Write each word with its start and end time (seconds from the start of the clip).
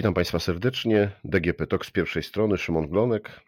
Witam 0.00 0.14
Państwa 0.14 0.38
serdecznie. 0.38 1.10
DGP 1.24 1.66
Talk 1.66 1.86
z 1.86 1.90
pierwszej 1.90 2.22
strony, 2.22 2.58
Szymon 2.58 2.88
Glonek. 2.88 3.40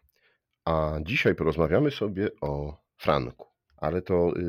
A 0.64 0.98
dzisiaj 1.02 1.34
porozmawiamy 1.34 1.90
sobie 1.90 2.28
o 2.40 2.76
Franku. 2.96 3.46
Ale 3.76 4.03
to 4.03 4.36
y, 4.36 4.40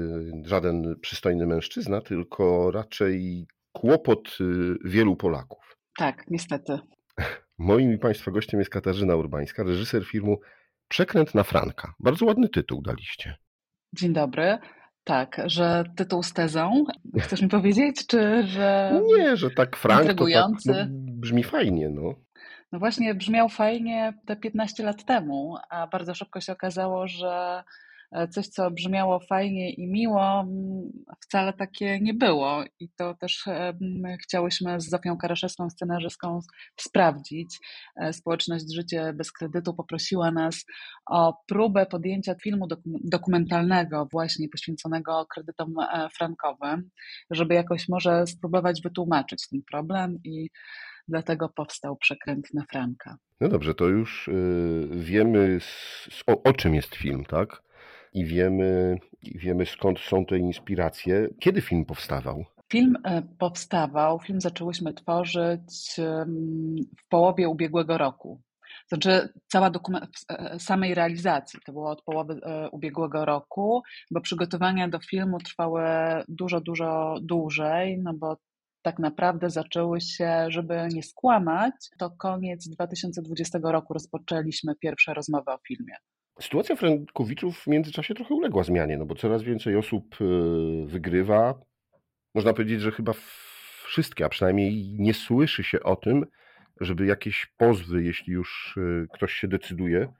żaden 0.45 0.95
przystojny 1.01 1.47
mężczyzna, 1.47 2.01
tylko 2.01 2.71
raczej 2.71 3.47
kłopot 3.71 4.37
y, 4.41 4.43
wielu 4.85 5.15
Polaków. 5.15 5.77
Tak, 5.97 6.25
niestety. 6.29 6.79
Moim 7.57 7.93
i 7.93 7.97
Państwa 7.97 8.31
gościem 8.31 8.59
jest 8.59 8.71
Katarzyna 8.71 9.15
Urbańska, 9.15 9.63
reżyser 9.63 10.05
filmu 10.05 10.39
Przekręt 10.87 11.35
na 11.35 11.43
Franka. 11.43 11.93
Bardzo 11.99 12.25
ładny 12.25 12.49
tytuł 12.49 12.81
daliście. 12.81 13.35
Dzień 13.93 14.13
dobry. 14.13 14.57
Tak, 15.03 15.41
że 15.45 15.83
tytuł 15.95 16.23
z 16.23 16.33
tezą. 16.33 16.85
Chcesz 17.19 17.41
mi 17.41 17.49
powiedzieć, 17.49 18.07
czy 18.07 18.43
że. 18.47 19.01
Nie, 19.17 19.37
że 19.37 19.51
tak 19.51 19.77
Frank 19.77 20.13
to 20.13 20.25
tak, 20.25 20.65
no, 20.67 20.85
brzmi 21.23 21.43
fajnie, 21.43 21.89
no. 21.89 22.15
No 22.71 22.79
właśnie, 22.79 23.15
brzmiał 23.15 23.49
fajnie 23.49 24.13
te 24.25 24.35
15 24.35 24.83
lat 24.83 25.05
temu, 25.05 25.55
a 25.69 25.87
bardzo 25.87 26.15
szybko 26.15 26.41
się 26.41 26.53
okazało, 26.53 27.07
że 27.07 27.63
E, 28.13 28.27
coś, 28.27 28.47
co 28.47 28.71
brzmiało 28.71 29.19
fajnie 29.19 29.73
i 29.73 29.87
miło, 29.87 30.45
wcale 31.21 31.53
takie 31.53 31.99
nie 31.99 32.13
było. 32.13 32.63
I 32.79 32.89
to 32.89 33.15
też 33.15 33.47
e, 33.47 33.73
chciałyśmy 34.23 34.81
z 34.81 34.89
Zofią 34.89 35.17
Karaszewską, 35.17 35.69
scenarzystką, 35.69 36.39
sprawdzić. 36.79 37.59
E, 37.95 38.13
społeczność 38.13 38.65
Życie 38.75 39.13
bez 39.13 39.31
kredytu 39.31 39.73
poprosiła 39.73 40.31
nas 40.31 40.65
o 41.05 41.33
próbę 41.47 41.85
podjęcia 41.85 42.35
filmu 42.43 42.67
dokumentalnego, 42.85 44.07
właśnie 44.11 44.49
poświęconego 44.49 45.25
kredytom 45.33 45.73
frankowym, 46.17 46.89
żeby 47.31 47.53
jakoś 47.53 47.89
może 47.89 48.27
spróbować 48.27 48.81
wytłumaczyć 48.81 49.47
ten 49.49 49.61
problem 49.71 50.19
i 50.23 50.49
dlatego 51.07 51.49
powstał 51.49 51.95
przekręt 51.95 52.53
na 52.53 52.65
Franka. 52.71 53.17
No 53.41 53.49
dobrze, 53.49 53.75
to 53.75 53.85
już 53.85 54.29
wiemy 54.91 55.59
o, 56.27 56.43
o 56.43 56.53
czym 56.53 56.75
jest 56.75 56.95
film, 56.95 57.25
tak? 57.25 57.63
i 58.13 58.25
wiemy, 58.25 58.99
i 59.21 59.39
wiemy 59.39 59.65
skąd 59.65 59.99
są 59.99 60.25
te 60.25 60.37
inspiracje. 60.37 61.29
Kiedy 61.39 61.61
film 61.61 61.85
powstawał? 61.85 62.45
Film 62.71 62.97
e, 63.03 63.21
powstawał, 63.39 64.19
film 64.19 64.41
zaczęłyśmy 64.41 64.93
tworzyć 64.93 65.95
w 66.99 67.09
połowie 67.09 67.49
ubiegłego 67.49 67.97
roku. 67.97 68.41
Znaczy, 68.87 69.29
cała 69.47 69.67
e, 69.67 69.71
e, 70.29 70.59
samej 70.59 70.95
realizacji 70.95 71.59
to 71.65 71.71
było 71.71 71.89
od 71.89 72.01
połowy 72.01 72.41
ubiegłego 72.71 73.25
roku, 73.25 73.81
bo 74.11 74.21
przygotowania 74.21 74.87
do 74.87 74.99
filmu 74.99 75.37
trwały 75.39 75.83
dużo, 76.27 76.61
dużo 76.61 77.15
dłużej, 77.21 77.99
no 78.03 78.13
bo 78.13 78.37
tak 78.83 78.99
naprawdę 78.99 79.49
zaczęły 79.49 80.01
się, 80.01 80.45
żeby 80.47 80.87
nie 80.93 81.03
skłamać, 81.03 81.73
to 81.97 82.11
koniec 82.11 82.69
2020 82.69 83.59
roku 83.63 83.93
rozpoczęliśmy 83.93 84.75
pierwsze 84.75 85.13
rozmowy 85.13 85.51
o 85.51 85.57
filmie. 85.67 85.93
Sytuacja 86.39 86.75
Frankowiczów 86.75 87.59
w 87.59 87.67
międzyczasie 87.67 88.13
trochę 88.13 88.33
uległa 88.33 88.63
zmianie, 88.63 88.97
no 88.97 89.05
bo 89.05 89.15
coraz 89.15 89.43
więcej 89.43 89.75
osób 89.75 90.21
y, 90.21 90.85
wygrywa. 90.85 91.59
Można 92.35 92.53
powiedzieć, 92.53 92.81
że 92.81 92.91
chyba 92.91 93.13
wszystkie, 93.85 94.25
a 94.25 94.29
przynajmniej 94.29 94.95
nie 94.99 95.13
słyszy 95.13 95.63
się 95.63 95.83
o 95.83 95.95
tym, 95.95 96.25
żeby 96.81 97.05
jakieś 97.05 97.53
pozwy, 97.57 98.03
jeśli 98.03 98.33
już 98.33 98.77
y, 98.77 99.07
ktoś 99.13 99.33
się 99.33 99.47
decyduje 99.47 100.13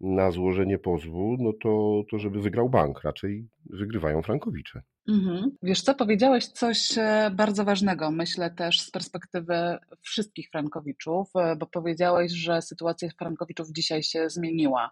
na 0.00 0.30
złożenie 0.30 0.78
pozwu, 0.78 1.36
no 1.40 1.52
to, 1.52 2.02
to 2.10 2.18
żeby 2.18 2.42
wygrał 2.42 2.70
bank. 2.70 3.02
Raczej 3.02 3.48
wygrywają 3.70 4.22
Frankowicze. 4.22 4.82
Mhm. 5.10 5.50
Wiesz 5.62 5.82
co, 5.82 5.94
powiedziałeś 5.94 6.46
coś 6.46 6.98
e, 6.98 7.30
bardzo 7.34 7.64
ważnego, 7.64 8.10
myślę 8.10 8.50
też 8.50 8.80
z 8.80 8.90
perspektywy 8.90 9.78
wszystkich 10.00 10.48
Frankowiczów, 10.50 11.30
e, 11.36 11.56
bo 11.56 11.66
powiedziałeś, 11.66 12.32
że 12.32 12.62
sytuacja 12.62 13.08
Frankowiczów 13.18 13.72
dzisiaj 13.72 14.02
się 14.02 14.30
zmieniła. 14.30 14.90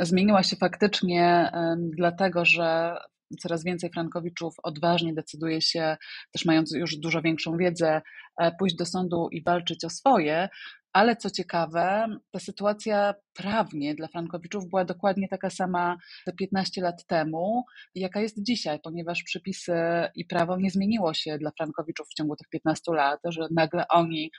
Zmieniła 0.00 0.42
się 0.42 0.56
faktycznie 0.56 1.52
dlatego, 1.78 2.44
że 2.44 2.96
coraz 3.40 3.64
więcej 3.64 3.90
Frankowiczów 3.90 4.54
odważnie 4.62 5.14
decyduje 5.14 5.60
się, 5.60 5.96
też 6.32 6.44
mając 6.44 6.72
już 6.72 6.96
dużo 6.96 7.22
większą 7.22 7.56
wiedzę, 7.56 8.02
e, 8.40 8.52
pójść 8.58 8.76
do 8.76 8.86
sądu 8.86 9.28
i 9.32 9.42
walczyć 9.42 9.84
o 9.84 9.90
swoje, 9.90 10.48
ale 10.92 11.16
co 11.16 11.30
ciekawe, 11.30 12.06
ta 12.30 12.38
sytuacja 12.38 13.14
prawnie 13.34 13.94
dla 13.94 14.08
Frankowiczów 14.08 14.68
była 14.68 14.84
dokładnie 14.84 15.28
taka 15.28 15.50
sama 15.50 15.96
te 16.26 16.32
15 16.32 16.82
lat 16.82 17.06
temu, 17.06 17.64
jaka 17.94 18.20
jest 18.20 18.42
dzisiaj, 18.42 18.78
ponieważ 18.82 19.22
przepisy 19.22 19.74
i 20.14 20.24
prawo 20.24 20.56
nie 20.56 20.70
zmieniło 20.70 21.14
się 21.14 21.38
dla 21.38 21.50
Frankowiczów 21.56 22.08
w 22.08 22.14
ciągu 22.14 22.36
tych 22.36 22.48
15 22.48 22.92
lat, 22.92 23.20
że 23.24 23.48
nagle 23.50 23.84
oni 23.88 24.30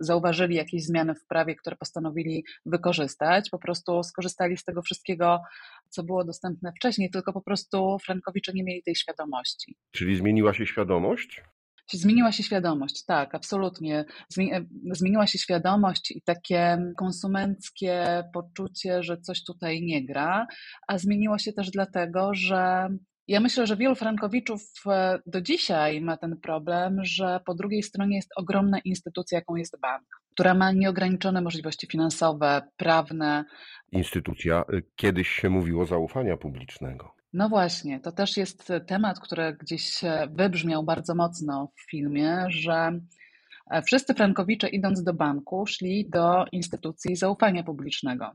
zauważyli 0.00 0.54
jakieś 0.54 0.84
zmiany 0.84 1.14
w 1.14 1.26
prawie, 1.26 1.56
które 1.56 1.76
postanowili 1.76 2.44
wykorzystać, 2.66 3.50
po 3.50 3.58
prostu 3.58 4.02
skorzystali 4.02 4.56
z 4.56 4.64
tego 4.64 4.82
wszystkiego, 4.82 5.40
co 5.88 6.02
było 6.02 6.24
dostępne 6.24 6.72
wcześniej, 6.72 7.10
tylko 7.10 7.32
po 7.32 7.42
prostu 7.42 7.96
Frankowicze 8.04 8.52
nie 8.54 8.64
mieli 8.64 8.82
tej 8.82 8.94
świadomości. 8.94 9.76
Czyli 9.90 10.16
zmieniła 10.16 10.54
się 10.54 10.66
świadomość? 10.66 11.42
Zmieniła 11.92 12.32
się 12.32 12.42
świadomość, 12.42 13.04
tak, 13.04 13.34
absolutnie. 13.34 14.04
Zmieniła 14.92 15.26
się 15.26 15.38
świadomość 15.38 16.10
i 16.10 16.22
takie 16.22 16.92
konsumenckie 16.96 18.24
poczucie, 18.34 19.02
że 19.02 19.18
coś 19.18 19.44
tutaj 19.44 19.82
nie 19.82 20.06
gra, 20.06 20.46
a 20.88 20.98
zmieniło 20.98 21.38
się 21.38 21.52
też 21.52 21.70
dlatego, 21.70 22.34
że 22.34 22.88
ja 23.28 23.40
myślę, 23.40 23.66
że 23.66 23.76
wielu 23.76 23.94
frankowiczów 23.94 24.62
e, 24.86 25.18
do 25.26 25.40
dzisiaj 25.40 26.00
ma 26.00 26.16
ten 26.16 26.36
problem, 26.36 27.04
że 27.04 27.40
po 27.46 27.54
drugiej 27.54 27.82
stronie 27.82 28.16
jest 28.16 28.30
ogromna 28.36 28.78
instytucja, 28.78 29.38
jaką 29.38 29.56
jest 29.56 29.80
bank, 29.80 30.04
która 30.32 30.54
ma 30.54 30.72
nieograniczone 30.72 31.40
możliwości 31.40 31.86
finansowe, 31.86 32.62
prawne. 32.76 33.44
Instytucja, 33.92 34.64
y, 34.72 34.82
kiedyś 34.96 35.28
się 35.28 35.50
mówiło 35.50 35.86
zaufania 35.86 36.36
publicznego. 36.36 37.17
No 37.32 37.48
właśnie, 37.48 38.00
to 38.00 38.12
też 38.12 38.36
jest 38.36 38.72
temat, 38.86 39.20
który 39.20 39.56
gdzieś 39.60 40.00
wybrzmiał 40.30 40.84
bardzo 40.84 41.14
mocno 41.14 41.72
w 41.76 41.90
filmie, 41.90 42.44
że 42.48 43.00
e, 43.70 43.82
wszyscy 43.82 44.14
frankowicze 44.14 44.68
idąc 44.68 45.02
do 45.02 45.14
banku 45.14 45.66
szli 45.66 46.10
do 46.10 46.44
instytucji 46.52 47.16
zaufania 47.16 47.62
publicznego. 47.62 48.30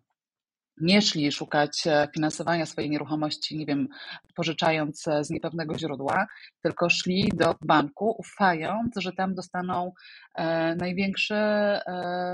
Nie 0.81 1.01
szli 1.01 1.31
szukać 1.31 1.87
e, 1.87 2.07
finansowania 2.13 2.65
swojej 2.65 2.89
nieruchomości, 2.89 3.57
nie 3.57 3.65
wiem, 3.65 3.87
pożyczając 4.35 5.05
z 5.21 5.29
niepewnego 5.29 5.77
źródła, 5.77 6.27
tylko 6.61 6.89
szli 6.89 7.31
do 7.35 7.55
banku, 7.61 8.15
ufając, 8.19 8.95
że 8.97 9.11
tam 9.13 9.35
dostaną 9.35 9.91
e, 10.35 10.75
największy 10.75 11.35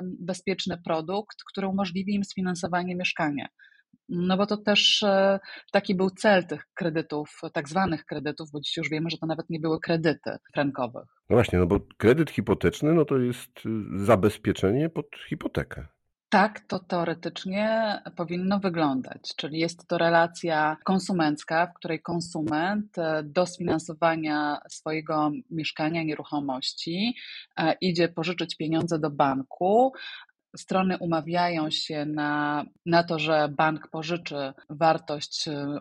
bezpieczny 0.03 0.77
produkt, 0.77 1.37
który 1.51 1.67
umożliwi 1.67 2.13
im 2.13 2.23
sfinansowanie 2.23 2.95
mieszkania. 2.95 3.47
No 4.09 4.37
bo 4.37 4.45
to 4.45 4.57
też 4.57 5.03
e, 5.03 5.39
taki 5.71 5.95
był 5.95 6.09
cel 6.09 6.47
tych 6.47 6.67
kredytów, 6.73 7.41
tak 7.53 7.69
zwanych 7.69 8.05
kredytów, 8.05 8.51
bo 8.51 8.59
dziś 8.59 8.77
już 8.77 8.89
wiemy, 8.89 9.09
że 9.09 9.17
to 9.17 9.25
nawet 9.25 9.49
nie 9.49 9.59
były 9.59 9.79
kredyty 9.79 10.37
frankowych. 10.53 11.07
No 11.29 11.35
właśnie, 11.35 11.59
no 11.59 11.67
bo 11.67 11.79
kredyt 11.97 12.31
hipoteczny 12.31 12.93
no 12.93 13.05
to 13.05 13.17
jest 13.17 13.51
y, 13.65 14.05
zabezpieczenie 14.05 14.89
pod 14.89 15.05
hipotekę. 15.29 15.87
Tak, 16.31 16.59
to 16.59 16.79
teoretycznie 16.79 17.99
powinno 18.15 18.59
wyglądać, 18.59 19.35
czyli 19.35 19.59
jest 19.59 19.87
to 19.87 19.97
relacja 19.97 20.77
konsumencka, 20.83 21.67
w 21.67 21.73
której 21.73 22.01
konsument 22.01 22.97
e, 22.97 23.23
do 23.23 23.45
sfinansowania 23.45 24.59
swojego 24.69 25.31
mieszkania, 25.51 26.03
nieruchomości 26.03 27.15
e, 27.57 27.75
idzie 27.81 28.09
pożyczyć 28.09 28.57
pieniądze 28.57 28.99
do 28.99 29.09
banku, 29.09 29.93
strony 30.57 30.97
umawiają 30.97 31.71
się 31.71 32.05
na, 32.05 32.63
na 32.85 33.03
to, 33.03 33.19
że 33.19 33.49
bank 33.57 33.87
pożyczy 33.91 34.53
wartość 34.69 35.47
y, 35.47 35.79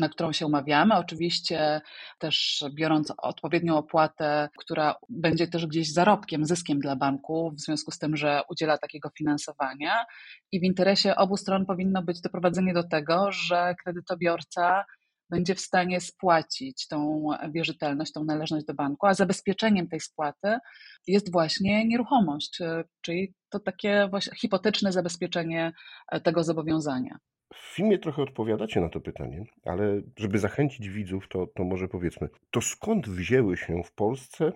na 0.00 0.08
którą 0.08 0.32
się 0.32 0.46
umawiamy. 0.46 0.96
Oczywiście 0.96 1.80
też 2.18 2.64
biorąc 2.74 3.12
odpowiednią 3.18 3.76
opłatę, 3.76 4.48
która 4.58 4.94
będzie 5.08 5.48
też 5.48 5.66
gdzieś 5.66 5.92
zarobkiem, 5.92 6.44
zyskiem 6.44 6.80
dla 6.80 6.96
banku, 6.96 7.52
w 7.56 7.60
związku 7.60 7.90
z 7.90 7.98
tym, 7.98 8.16
że 8.16 8.42
udziela 8.48 8.78
takiego 8.78 9.10
finansowania. 9.18 10.04
I 10.52 10.60
w 10.60 10.64
interesie 10.64 11.16
obu 11.16 11.36
stron 11.36 11.66
powinno 11.66 12.02
być 12.02 12.20
doprowadzenie 12.20 12.74
do 12.74 12.82
tego, 12.88 13.32
że 13.32 13.74
kredytobiorca 13.84 14.84
będzie 15.30 15.54
w 15.54 15.60
stanie 15.60 16.00
spłacić 16.00 16.88
tą 16.88 17.28
wierzytelność, 17.50 18.12
tą 18.12 18.24
należność 18.24 18.66
do 18.66 18.74
banku, 18.74 19.06
a 19.06 19.14
zabezpieczeniem 19.14 19.88
tej 19.88 20.00
spłaty 20.00 20.58
jest 21.06 21.32
właśnie 21.32 21.88
nieruchomość, 21.88 22.60
y, 22.60 22.84
czyli 23.00 23.34
to 23.48 23.60
takie 23.60 24.08
właśnie 24.10 24.36
hipoteczne 24.36 24.92
zabezpieczenie 24.92 25.72
e, 26.12 26.20
tego 26.20 26.44
zobowiązania. 26.44 27.18
W 27.54 27.74
filmie 27.74 27.98
trochę 27.98 28.22
odpowiadacie 28.22 28.80
na 28.80 28.88
to 28.88 29.00
pytanie, 29.00 29.44
ale 29.64 30.02
żeby 30.18 30.38
zachęcić 30.38 30.88
widzów, 30.88 31.28
to, 31.28 31.46
to 31.46 31.64
może 31.64 31.88
powiedzmy, 31.88 32.28
to 32.50 32.60
skąd 32.60 33.08
wzięły 33.08 33.56
się 33.56 33.82
w 33.82 33.92
Polsce 33.92 34.52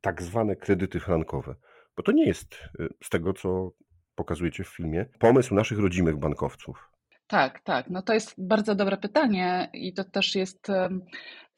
tak 0.00 0.22
zwane 0.22 0.56
kredyty 0.56 1.00
frankowe? 1.00 1.54
Bo 1.96 2.02
to 2.02 2.12
nie 2.12 2.26
jest 2.26 2.54
y, 2.80 2.88
z 3.04 3.10
tego, 3.10 3.32
co 3.32 3.72
pokazujecie 4.14 4.64
w 4.64 4.68
filmie, 4.68 5.06
pomysł 5.18 5.54
naszych 5.54 5.78
rodzimych 5.78 6.16
bankowców. 6.16 6.95
Tak, 7.26 7.60
tak. 7.60 7.90
No 7.90 8.02
to 8.02 8.12
jest 8.14 8.34
bardzo 8.38 8.74
dobre 8.74 8.96
pytanie 8.96 9.70
i 9.72 9.94
to 9.94 10.04
też 10.04 10.34
jest 10.34 10.70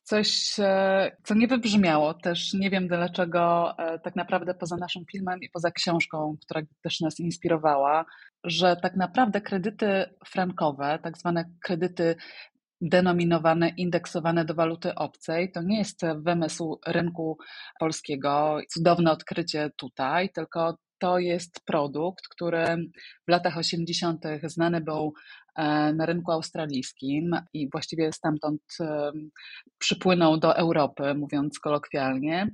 coś, 0.08 0.60
e, 0.60 1.16
co 1.24 1.34
nie 1.34 1.48
wybrzmiało. 1.48 2.14
Też 2.14 2.54
nie 2.54 2.70
wiem 2.70 2.88
dlaczego, 2.88 3.74
e, 3.78 3.98
tak 3.98 4.16
naprawdę 4.16 4.54
poza 4.54 4.76
naszym 4.76 5.04
filmem 5.12 5.38
i 5.42 5.50
poza 5.50 5.70
książką, 5.70 6.36
która 6.42 6.62
też 6.82 7.00
nas 7.00 7.20
inspirowała, 7.20 8.04
że 8.44 8.76
tak 8.82 8.96
naprawdę 8.96 9.40
kredyty 9.40 10.04
frankowe, 10.26 10.98
tak 11.02 11.18
zwane 11.18 11.44
kredyty 11.64 12.16
denominowane, 12.80 13.68
indeksowane 13.68 14.44
do 14.44 14.54
waluty 14.54 14.94
obcej. 14.94 15.52
To 15.52 15.62
nie 15.62 15.78
jest 15.78 16.00
wymysł 16.16 16.80
rynku 16.86 17.38
polskiego, 17.80 18.58
cudowne 18.68 19.12
odkrycie 19.12 19.70
tutaj, 19.76 20.30
tylko 20.34 20.78
to 20.98 21.18
jest 21.18 21.60
produkt, 21.64 22.28
który 22.28 22.64
w 23.28 23.30
latach 23.30 23.58
80. 23.58 24.24
znany 24.42 24.80
był 24.80 25.14
na 25.94 26.06
rynku 26.06 26.32
australijskim 26.32 27.36
i 27.52 27.70
właściwie 27.70 28.12
stamtąd 28.12 28.62
e, 28.80 29.12
przypłynął 29.78 30.38
do 30.38 30.56
Europy, 30.56 31.14
mówiąc 31.14 31.58
kolokwialnie. 31.58 32.50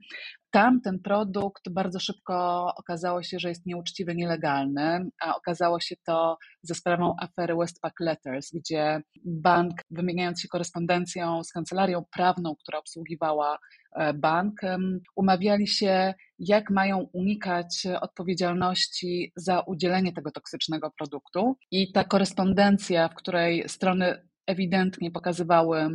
Tam 0.54 0.80
ten 0.80 0.98
produkt 0.98 1.68
bardzo 1.70 2.00
szybko 2.00 2.66
okazało 2.76 3.22
się, 3.22 3.38
że 3.38 3.48
jest 3.48 3.66
nieuczciwy, 3.66 4.14
nielegalny, 4.14 5.06
a 5.22 5.36
okazało 5.36 5.80
się 5.80 5.96
to 6.06 6.38
ze 6.62 6.74
sprawą 6.74 7.16
afery 7.20 7.54
Westpac 7.56 7.92
Letters, 8.00 8.50
gdzie 8.54 9.02
bank, 9.24 9.72
wymieniając 9.90 10.40
się 10.40 10.48
korespondencją 10.48 11.44
z 11.44 11.52
kancelarią 11.52 12.04
prawną, 12.12 12.56
która 12.56 12.78
obsługiwała 12.78 13.58
e, 13.96 14.14
bank, 14.14 14.60
umawiali 15.16 15.68
się, 15.68 16.14
jak 16.38 16.70
mają 16.70 16.98
unikać 17.12 17.86
odpowiedzialności 18.00 19.32
za 19.36 19.60
udzielenie 19.60 20.12
tego 20.12 20.30
toksycznego 20.30 20.90
produktu. 20.98 21.56
I 21.70 21.92
ta 21.92 22.04
korespondencja, 22.04 23.08
w 23.08 23.14
której 23.14 23.68
strony 23.68 24.28
ewidentnie 24.46 25.10
pokazywały, 25.10 25.88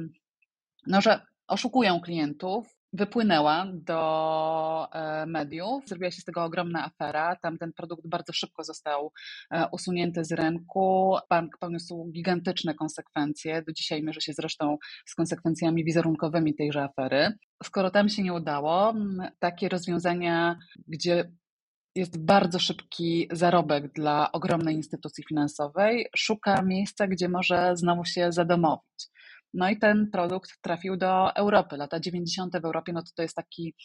no, 0.87 1.01
że 1.01 1.21
oszukują 1.47 1.99
klientów, 1.99 2.78
wypłynęła 2.93 3.65
do 3.73 4.87
e, 4.91 5.25
mediów, 5.25 5.87
zrobiła 5.87 6.11
się 6.11 6.21
z 6.21 6.23
tego 6.23 6.43
ogromna 6.43 6.85
afera. 6.85 7.35
Tam 7.35 7.57
ten 7.57 7.73
produkt 7.73 8.07
bardzo 8.07 8.33
szybko 8.33 8.63
został 8.63 9.11
e, 9.51 9.67
usunięty 9.71 10.25
z 10.25 10.31
rynku. 10.31 11.15
Bank 11.29 11.57
poniósł 11.59 12.11
gigantyczne 12.11 12.73
konsekwencje. 12.73 13.61
Do 13.67 13.73
dzisiaj 13.73 14.03
mierzy 14.03 14.21
się 14.21 14.33
zresztą 14.33 14.77
z 15.05 15.15
konsekwencjami 15.15 15.85
wizerunkowymi 15.85 16.55
tejże 16.55 16.83
afery. 16.83 17.33
Skoro 17.63 17.91
tam 17.91 18.09
się 18.09 18.23
nie 18.23 18.33
udało, 18.33 18.93
takie 19.39 19.69
rozwiązania, 19.69 20.59
gdzie 20.87 21.31
jest 21.95 22.25
bardzo 22.25 22.59
szybki 22.59 23.27
zarobek 23.31 23.93
dla 23.93 24.31
ogromnej 24.31 24.75
instytucji 24.75 25.23
finansowej, 25.29 26.07
szuka 26.15 26.61
miejsca, 26.61 27.07
gdzie 27.07 27.29
może 27.29 27.71
znowu 27.75 28.05
się 28.05 28.31
zadomowić. 28.31 29.09
No 29.53 29.69
i 29.69 29.79
ten 29.79 30.09
produkt 30.11 30.61
trafił 30.61 30.97
do 30.97 31.35
Europy. 31.35 31.77
Lata 31.77 31.99
90. 31.99 32.53
w 32.61 32.65
Europie 32.65 32.93
no 32.93 33.01
to, 33.01 33.09
to 33.15 33.21
jest 33.21 33.35
taki 33.35 33.75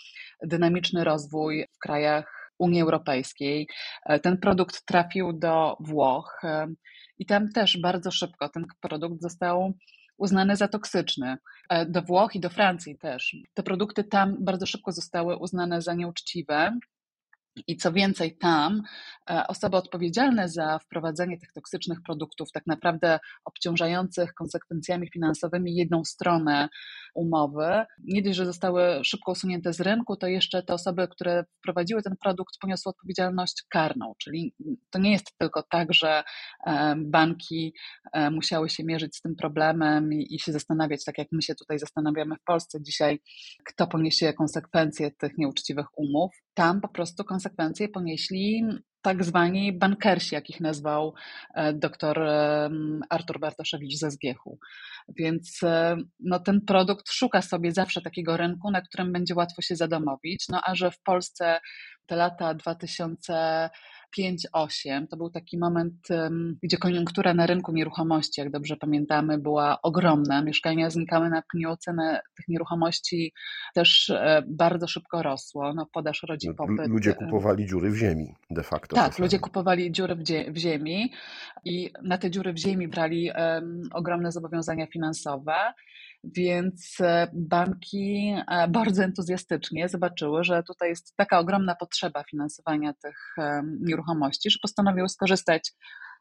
dynamiczny 0.43 1.05
rozwój 1.05 1.67
w 1.73 1.79
krajach 1.79 2.45
Unii 2.59 2.83
Europejskiej. 2.83 3.69
E, 4.07 4.21
ten 4.21 4.39
produkt 4.39 4.85
trafił 4.87 5.33
do 5.33 5.77
Włoch 5.81 6.41
e, 6.45 6.67
i 7.19 7.27
tam 7.27 7.53
też 7.53 7.79
bardzo 7.81 8.11
szybko 8.11 8.49
ten 8.49 8.67
produkt 8.81 9.23
został 9.23 9.73
uznany 10.17 10.57
za 10.57 10.69
toksyczny. 10.69 11.37
E, 11.69 11.87
do 11.87 12.03
Włoch 12.03 12.35
i 12.35 12.41
do 12.41 12.51
Francji 12.51 12.99
też. 12.99 13.37
Te 13.55 13.63
produkty 13.63 14.05
tam 14.05 14.37
bardzo 14.41 14.67
szybko 14.67 14.93
zostały 14.93 15.37
uznane 15.37 15.83
za 15.83 15.95
nieuczciwe. 15.95 16.79
I 17.67 17.77
co 17.77 17.93
więcej, 17.93 18.37
tam 18.37 18.83
e, 19.31 19.47
osoby 19.47 19.77
odpowiedzialne 19.77 20.49
za 20.49 20.79
wprowadzenie 20.79 21.39
tych 21.39 21.53
toksycznych 21.53 21.99
produktów, 22.03 22.53
tak 22.53 22.67
naprawdę 22.67 23.19
obciążających 23.45 24.35
konsekwencjami 24.35 25.11
finansowymi 25.11 25.75
jedną 25.75 26.05
stronę 26.05 26.69
umowy, 27.15 27.85
nie 28.05 28.23
dość, 28.23 28.37
że 28.37 28.47
zostały 28.47 29.05
szybko 29.05 29.33
usunięte 29.33 29.73
z 29.73 29.81
rynku, 29.81 30.17
to 30.17 30.27
jeszcze 30.27 30.63
te 30.63 30.75
osoby, 30.75 31.09
które 31.09 31.45
wprowadziły 31.59 32.03
ten 32.03 32.17
produkt, 32.23 32.59
poniosły 32.61 32.91
odpowiedzialność 32.91 33.63
karną. 33.69 34.13
Czyli 34.19 34.55
to 34.91 34.99
nie 34.99 35.13
jest 35.13 35.39
tylko 35.39 35.63
tak, 35.63 35.95
że 35.95 36.25
e, 36.67 36.95
banki 36.97 37.75
e, 38.13 38.31
musiały 38.31 38.69
się 38.69 38.85
mierzyć 38.85 39.17
z 39.17 39.21
tym 39.21 39.37
problemem 39.37 40.13
i 40.13 40.39
się 40.39 40.53
zastanawiać, 40.53 41.05
tak 41.05 41.19
jak 41.19 41.29
my 41.33 41.43
się 41.43 41.55
tutaj 41.55 41.79
zastanawiamy 41.79 42.37
w 42.37 42.45
Polsce 42.45 42.83
dzisiaj, 42.83 43.21
kto 43.65 43.87
poniesie 43.87 44.33
konsekwencje 44.33 45.11
tych 45.11 45.39
nieuczciwych 45.39 45.99
umów. 45.99 46.44
Tam 46.55 46.81
po 46.81 46.89
prostu 46.89 47.25
konsekwencje 47.25 47.89
ponieśli 47.89 48.65
tak 49.03 49.25
zwani 49.25 49.73
bankersi, 49.73 50.35
jak 50.35 50.51
ich 50.51 50.61
nazwał 50.61 51.15
e, 51.55 51.73
dr 51.73 52.21
Artur 53.11 53.41
Bartoszewicz 53.41 53.99
ze 53.99 54.11
Zgiechu. 54.11 54.59
Więc 55.09 55.63
e, 55.63 55.97
no, 56.21 56.39
ten 56.39 56.61
produkt 56.61 57.11
szuka 57.11 57.43
sobie 57.43 57.73
zawsze 57.73 58.03
takiego 58.03 58.37
rynku, 58.37 58.71
na 58.71 58.81
którym 58.81 59.13
będzie 59.13 59.35
łatwo 59.35 59.63
się 59.63 59.77
zadomowić. 59.77 60.49
No 60.49 60.61
a 60.65 60.75
że 60.75 60.91
w 60.91 61.03
Polsce 61.03 61.61
te 62.07 62.17
lata 62.17 62.55
2000 62.55 63.71
5-8 64.19 65.07
to 65.11 65.17
był 65.17 65.31
taki 65.31 65.59
moment, 65.59 65.95
gdzie 66.63 66.77
koniunktura 66.77 67.35
na 67.35 67.47
rynku 67.47 67.73
nieruchomości, 67.73 68.41
jak 68.41 68.51
dobrze 68.51 68.77
pamiętamy, 68.77 69.39
była 69.39 69.83
ogromna. 69.83 70.43
Mieszkania 70.43 70.91
znikały 70.91 71.31
na 71.31 71.43
pniu, 71.43 71.77
ceny 71.77 72.19
tych 72.37 72.49
nieruchomości 72.49 73.33
też 73.75 74.11
e, 74.11 74.43
bardzo 74.49 74.89
szybko 74.89 75.23
rosło. 75.23 75.75
No, 75.75 75.87
podaż 75.93 76.23
rodzi 76.29 76.49
no, 76.49 76.55
popyt. 76.55 76.89
Ludzie 76.89 77.15
kupowali 77.15 77.67
dziury 77.67 77.91
w 77.91 77.97
ziemi 77.97 78.35
de 78.51 78.63
facto. 78.63 78.97
Tak, 78.97 79.19
ludzie 79.19 79.39
kupowali 79.39 79.93
dziury 79.93 80.15
w, 80.49 80.57
ziemi 80.57 81.13
i 81.65 81.91
na 82.03 82.19
te 82.19 82.31
dziury 82.31 82.53
w 82.53 82.59
ziemi 82.59 82.89
brali 82.89 83.31
ogromne 83.93 84.33
zobowiązania 84.33 84.87
finansowe. 84.87 85.55
Więc 86.25 86.97
e, 87.01 87.29
banki 87.33 88.35
e, 88.49 88.69
bardzo 88.69 89.05
entuzjastycznie 89.05 89.89
zobaczyły, 89.89 90.45
że 90.45 90.63
tutaj 90.63 90.89
jest 90.89 91.17
taka 91.17 91.39
ogromna 91.39 91.75
potrzeba 91.75 92.25
finansowania 92.31 92.93
tych 92.93 93.35
nieruchomości, 93.81 94.51
że 94.51 94.59
postanowiły 94.63 95.09
skorzystać 95.09 95.73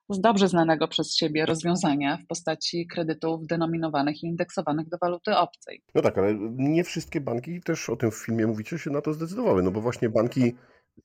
z 0.09 0.21
dobrze 0.21 0.47
znanego 0.47 0.87
przez 0.87 1.15
siebie 1.15 1.45
rozwiązania 1.45 2.17
w 2.17 2.27
postaci 2.27 2.87
kredytów 2.87 3.47
denominowanych 3.47 4.23
i 4.23 4.27
indeksowanych 4.27 4.89
do 4.89 4.97
waluty 5.01 5.37
obcej. 5.37 5.81
No 5.95 6.01
tak, 6.01 6.17
ale 6.17 6.35
nie 6.51 6.83
wszystkie 6.83 7.21
banki 7.21 7.61
też 7.61 7.89
o 7.89 7.95
tym 7.95 8.11
w 8.11 8.15
filmie 8.15 8.47
mówicie 8.47 8.79
się 8.79 8.89
na 8.89 9.01
to 9.01 9.13
zdecydowały, 9.13 9.63
no 9.63 9.71
bo 9.71 9.81
właśnie 9.81 10.09
banki 10.09 10.55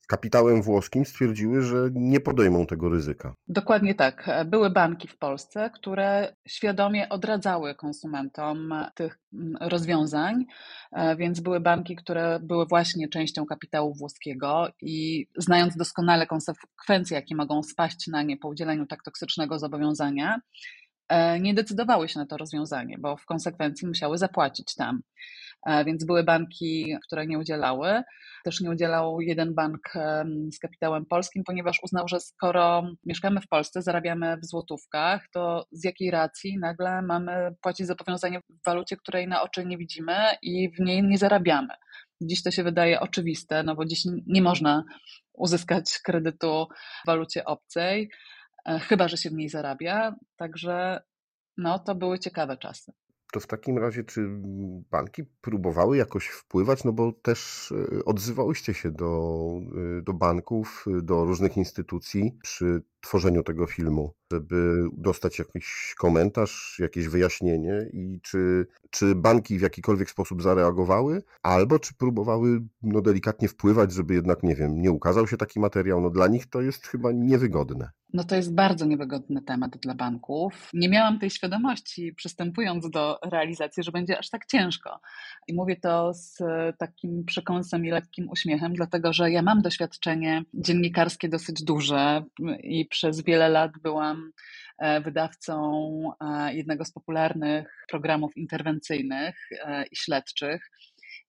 z 0.03 0.07
kapitałem 0.07 0.63
włoskim 0.63 1.05
stwierdziły, 1.05 1.63
że 1.63 1.89
nie 1.93 2.21
podejmą 2.21 2.67
tego 2.67 2.89
ryzyka. 2.89 3.35
Dokładnie 3.49 3.95
tak. 3.95 4.31
Były 4.47 4.71
banki 4.71 5.09
w 5.09 5.19
Polsce, 5.19 5.71
które 5.75 6.37
świadomie 6.49 7.09
odradzały 7.09 7.75
konsumentom 7.75 8.75
tych 8.95 9.19
mm, 9.33 9.57
rozwiązań, 9.61 10.45
e, 10.93 11.17
więc 11.17 11.41
były 11.41 11.61
banki, 11.61 11.97
które 11.97 12.41
były 12.43 12.67
właśnie 12.67 13.09
częścią 13.09 13.47
kapitału 13.47 13.95
włoskiego 13.95 14.69
i 14.83 15.27
znając 15.37 15.77
doskonale 15.77 16.27
konsekwencje, 16.27 17.15
jakie 17.15 17.37
mogą 17.37 17.63
spaść 17.63 18.07
na 18.07 18.23
nie 18.23 18.37
po 18.37 18.49
udzieleniu 18.49 18.87
tak 18.87 19.03
toksycznego 19.03 19.59
zobowiązania, 19.59 20.41
nie 21.41 21.55
decydowały 21.55 22.09
się 22.09 22.19
na 22.19 22.27
to 22.27 22.37
rozwiązanie, 22.37 22.97
bo 22.99 23.17
w 23.17 23.25
konsekwencji 23.25 23.89
musiały 23.89 24.19
zapłacić 24.19 24.75
tam. 24.75 25.01
E, 25.67 25.85
więc 25.85 26.05
były 26.05 26.25
banki, 26.25 26.97
które 27.07 27.27
nie 27.27 27.39
udzielały. 27.39 28.03
Też 28.45 28.61
nie 28.61 28.71
udzielał 28.71 29.21
jeden 29.21 29.55
bank 29.55 29.93
z 30.53 30.59
kapitałem 30.59 31.07
polskim, 31.07 31.45
ponieważ 31.45 31.79
uznał, 31.83 32.09
że 32.09 32.21
skoro 32.21 32.83
mieszkamy 33.05 33.41
w 33.41 33.49
Polsce, 33.49 33.83
zarabiamy 33.83 34.37
w 34.37 34.47
złotówkach, 34.47 35.29
to 35.33 35.67
z 35.73 35.85
jakiej 35.85 36.11
racji 36.11 36.59
nagle 36.59 37.03
mamy 37.03 37.55
płacić 37.61 37.87
zobowiązanie 37.87 38.41
w 38.41 38.65
walucie, 38.67 38.97
której 38.97 39.29
na 39.29 39.43
oczy 39.43 39.67
nie 39.67 39.79
widzimy 39.79 40.17
i 40.43 40.71
w 40.71 40.81
niej 40.81 41.03
nie 41.03 41.19
zarabiamy. 41.19 41.75
Dziś 42.21 42.43
to 42.43 42.51
się 42.51 42.63
wydaje 42.63 43.01
oczywiste, 43.01 43.63
no 43.63 43.75
bo 43.75 43.85
dziś 43.85 44.03
nie 44.27 44.43
można 44.43 44.85
uzyskać 45.33 45.99
kredytu 46.05 46.67
w 47.05 47.07
walucie 47.07 47.45
obcej, 47.45 48.03
e, 48.03 48.09
chyba 48.89 49.09
że 49.09 49.17
się 49.17 49.31
w 49.31 49.35
niej 49.35 49.49
zarabia. 49.49 50.17
Także 50.37 51.03
no, 51.57 51.79
to 51.79 51.95
były 51.95 52.19
ciekawe 52.19 52.57
czasy. 52.57 52.93
To 53.33 53.41
w 53.41 53.47
takim 53.47 53.79
razie, 53.79 54.05
czy 54.05 54.29
banki 54.91 55.25
próbowały 55.41 55.97
jakoś 55.97 56.27
wpływać? 56.27 56.85
No 56.85 56.93
bo 56.93 57.13
też 57.13 57.73
e, 57.73 58.05
odzywałyście 58.05 58.75
się 58.75 58.91
do, 58.91 59.53
e, 59.99 60.03
do 60.03 60.13
banków, 60.13 60.85
do 61.03 61.25
różnych 61.25 61.57
instytucji 61.57 62.39
przy 62.43 62.83
tworzeniu 63.01 63.43
tego 63.43 63.67
filmu, 63.67 64.15
żeby 64.33 64.85
dostać 64.93 65.39
jakiś 65.39 65.95
komentarz, 65.99 66.77
jakieś 66.79 67.09
wyjaśnienie 67.09 67.87
i 67.93 68.21
czy, 68.23 68.67
czy 68.91 69.15
banki 69.15 69.59
w 69.59 69.63
jakikolwiek 69.63 70.11
sposób 70.11 70.43
zareagowały, 70.43 71.23
albo 71.43 71.79
czy 71.79 71.95
próbowały 71.95 72.61
no, 72.83 73.01
delikatnie 73.01 73.49
wpływać, 73.49 73.93
żeby 73.93 74.15
jednak, 74.15 74.43
nie 74.43 74.55
wiem, 74.55 74.83
nie 74.83 74.91
ukazał 74.91 75.27
się 75.27 75.37
taki 75.37 75.61
materiał. 75.61 76.01
No 76.01 76.11
dla 76.11 76.27
nich 76.27 76.47
to 76.47 76.61
jest 76.61 76.87
chyba 76.87 77.13
niewygodne. 77.13 77.91
No 78.13 78.25
to 78.25 78.37
jest 78.37 78.55
bardzo 78.55 78.85
niewygodny 78.85 79.43
temat 79.43 79.77
dla 79.77 79.95
banków. 79.95 80.71
Nie 80.75 80.89
miałam 80.89 81.19
tej 81.19 81.31
świadomości, 81.31 82.13
przystępując 82.13 82.91
do 82.91 83.19
realizacji, 83.25 83.83
że 83.83 83.93
będzie 83.93 84.19
aż 84.19 84.31
tak 84.31 84.47
ciężko. 84.47 85.01
I 85.49 85.55
mówię 85.55 85.77
to 85.77 86.15
z 86.15 86.39
takim 86.79 87.25
przekąsem 87.25 87.85
i 87.87 87.91
lekkim 87.91 88.31
uśmiechem, 88.31 88.73
dlatego 88.73 89.13
że 89.13 89.31
ja 89.31 89.43
mam 89.43 89.63
doświadczenie 89.63 90.43
dziennikarskie 90.55 91.29
dosyć 91.29 91.65
duże 91.65 92.25
i 92.63 92.88
przez 92.91 93.25
wiele 93.25 93.49
lat 93.49 93.73
byłam 93.83 94.33
e, 94.79 95.01
wydawcą 95.01 95.83
e, 96.21 96.55
jednego 96.55 96.85
z 96.85 96.93
popularnych 96.93 97.85
programów 97.89 98.37
interwencyjnych 98.37 99.49
i 99.93 99.97
śledczych. 99.97 100.71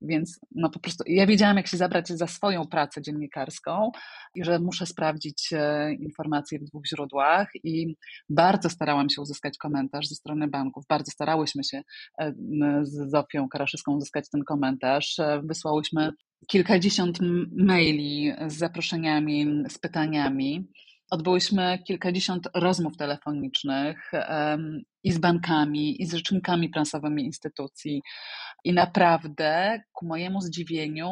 Więc 0.02 0.40
no 0.56 0.70
po 0.70 0.80
prostu 0.80 1.04
ja 1.08 1.28
wiedziałam, 1.28 1.58
jak 1.58 1.68
się 1.68 1.78
zabrać 1.78 2.08
za 2.08 2.28
swoją 2.28 2.68
pracę 2.68 3.02
dziennikarską 3.02 3.92
i 4.36 4.44
że 4.44 4.60
muszę 4.60 4.86
sprawdzić 4.86 5.50
e, 5.54 5.94
informacje 5.94 6.60
w 6.60 6.64
dwóch 6.64 6.88
źródłach 6.88 7.48
i 7.64 7.96
bardzo 8.30 8.70
starałam 8.70 9.10
się 9.10 9.22
uzyskać 9.22 9.58
komentarz 9.58 10.08
ze 10.08 10.16
strony 10.16 10.48
banków. 10.48 10.84
Bardzo 10.90 11.12
starałyśmy 11.12 11.64
się 11.64 11.82
e, 12.20 12.34
z 12.82 13.12
Zofią 13.12 13.50
Karaszyską 13.50 13.96
uzyskać 13.96 14.30
ten 14.30 14.44
komentarz. 14.44 15.20
E, 15.20 15.42
wysłałyśmy 15.44 16.12
kilkadziesiąt 16.48 17.20
maili 17.58 18.34
z 18.48 18.58
zaproszeniami, 18.58 19.64
z 19.70 19.78
pytaniami. 19.78 20.68
Odbyłyśmy 21.10 21.80
kilkadziesiąt 21.88 22.50
rozmów 22.54 22.98
telefonicznych 22.98 24.12
i 25.04 25.12
z 25.12 25.18
bankami, 25.18 26.02
i 26.02 26.06
z 26.06 26.14
rzecznikami 26.14 26.70
prasowymi 26.70 27.26
instytucji. 27.26 28.02
I 28.64 28.74
naprawdę, 28.74 29.82
ku 29.92 30.06
mojemu 30.06 30.42
zdziwieniu, 30.42 31.10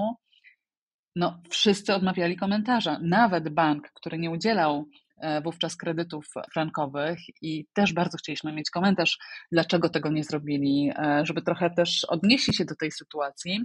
no, 1.18 1.42
wszyscy 1.50 1.94
odmawiali 1.94 2.36
komentarza. 2.36 3.00
Nawet 3.02 3.50
bank, 3.50 3.92
który 3.94 4.18
nie 4.18 4.32
udzielał 4.32 4.86
e, 5.18 5.42
wówczas 5.42 5.76
kredytów 5.78 6.26
frankowych 6.54 7.20
i 7.42 7.66
też 7.74 7.94
bardzo 7.94 8.18
chcieliśmy 8.18 8.54
mieć 8.54 8.70
komentarz, 8.70 9.18
dlaczego 9.52 9.90
tego 9.90 10.10
nie 10.10 10.24
zrobili, 10.24 10.92
e, 10.98 11.26
żeby 11.26 11.42
trochę 11.42 11.70
też 11.70 12.06
odnieśli 12.06 12.54
się 12.54 12.66
do 12.66 12.76
tej 12.76 12.92
sytuacji. 12.92 13.62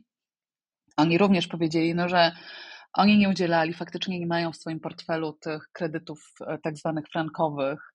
Oni 0.96 1.18
również 1.18 1.46
powiedzieli, 1.46 1.94
no, 1.94 2.08
że 2.08 2.32
oni 2.92 3.18
nie 3.18 3.28
udzielali, 3.28 3.74
faktycznie 3.74 4.20
nie 4.20 4.26
mają 4.26 4.52
w 4.52 4.56
swoim 4.56 4.80
portfelu 4.80 5.32
tych 5.32 5.68
kredytów 5.72 6.32
e, 6.46 6.58
tak 6.58 6.76
zwanych 6.76 7.04
frankowych. 7.12 7.92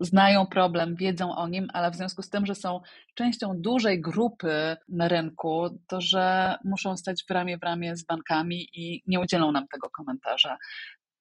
Znają 0.00 0.46
problem, 0.46 0.96
wiedzą 0.96 1.36
o 1.36 1.48
nim, 1.48 1.68
ale 1.72 1.90
w 1.90 1.94
związku 1.94 2.22
z 2.22 2.30
tym, 2.30 2.46
że 2.46 2.54
są 2.54 2.80
częścią 3.14 3.52
dużej 3.56 4.00
grupy 4.00 4.76
na 4.88 5.08
rynku, 5.08 5.78
to 5.86 6.00
że 6.00 6.54
muszą 6.64 6.96
stać 6.96 7.24
w 7.28 7.30
ramię 7.30 7.58
w 7.58 7.62
ramię 7.62 7.96
z 7.96 8.04
bankami 8.04 8.68
i 8.72 9.02
nie 9.06 9.20
udzielą 9.20 9.52
nam 9.52 9.68
tego 9.68 9.90
komentarza. 9.90 10.58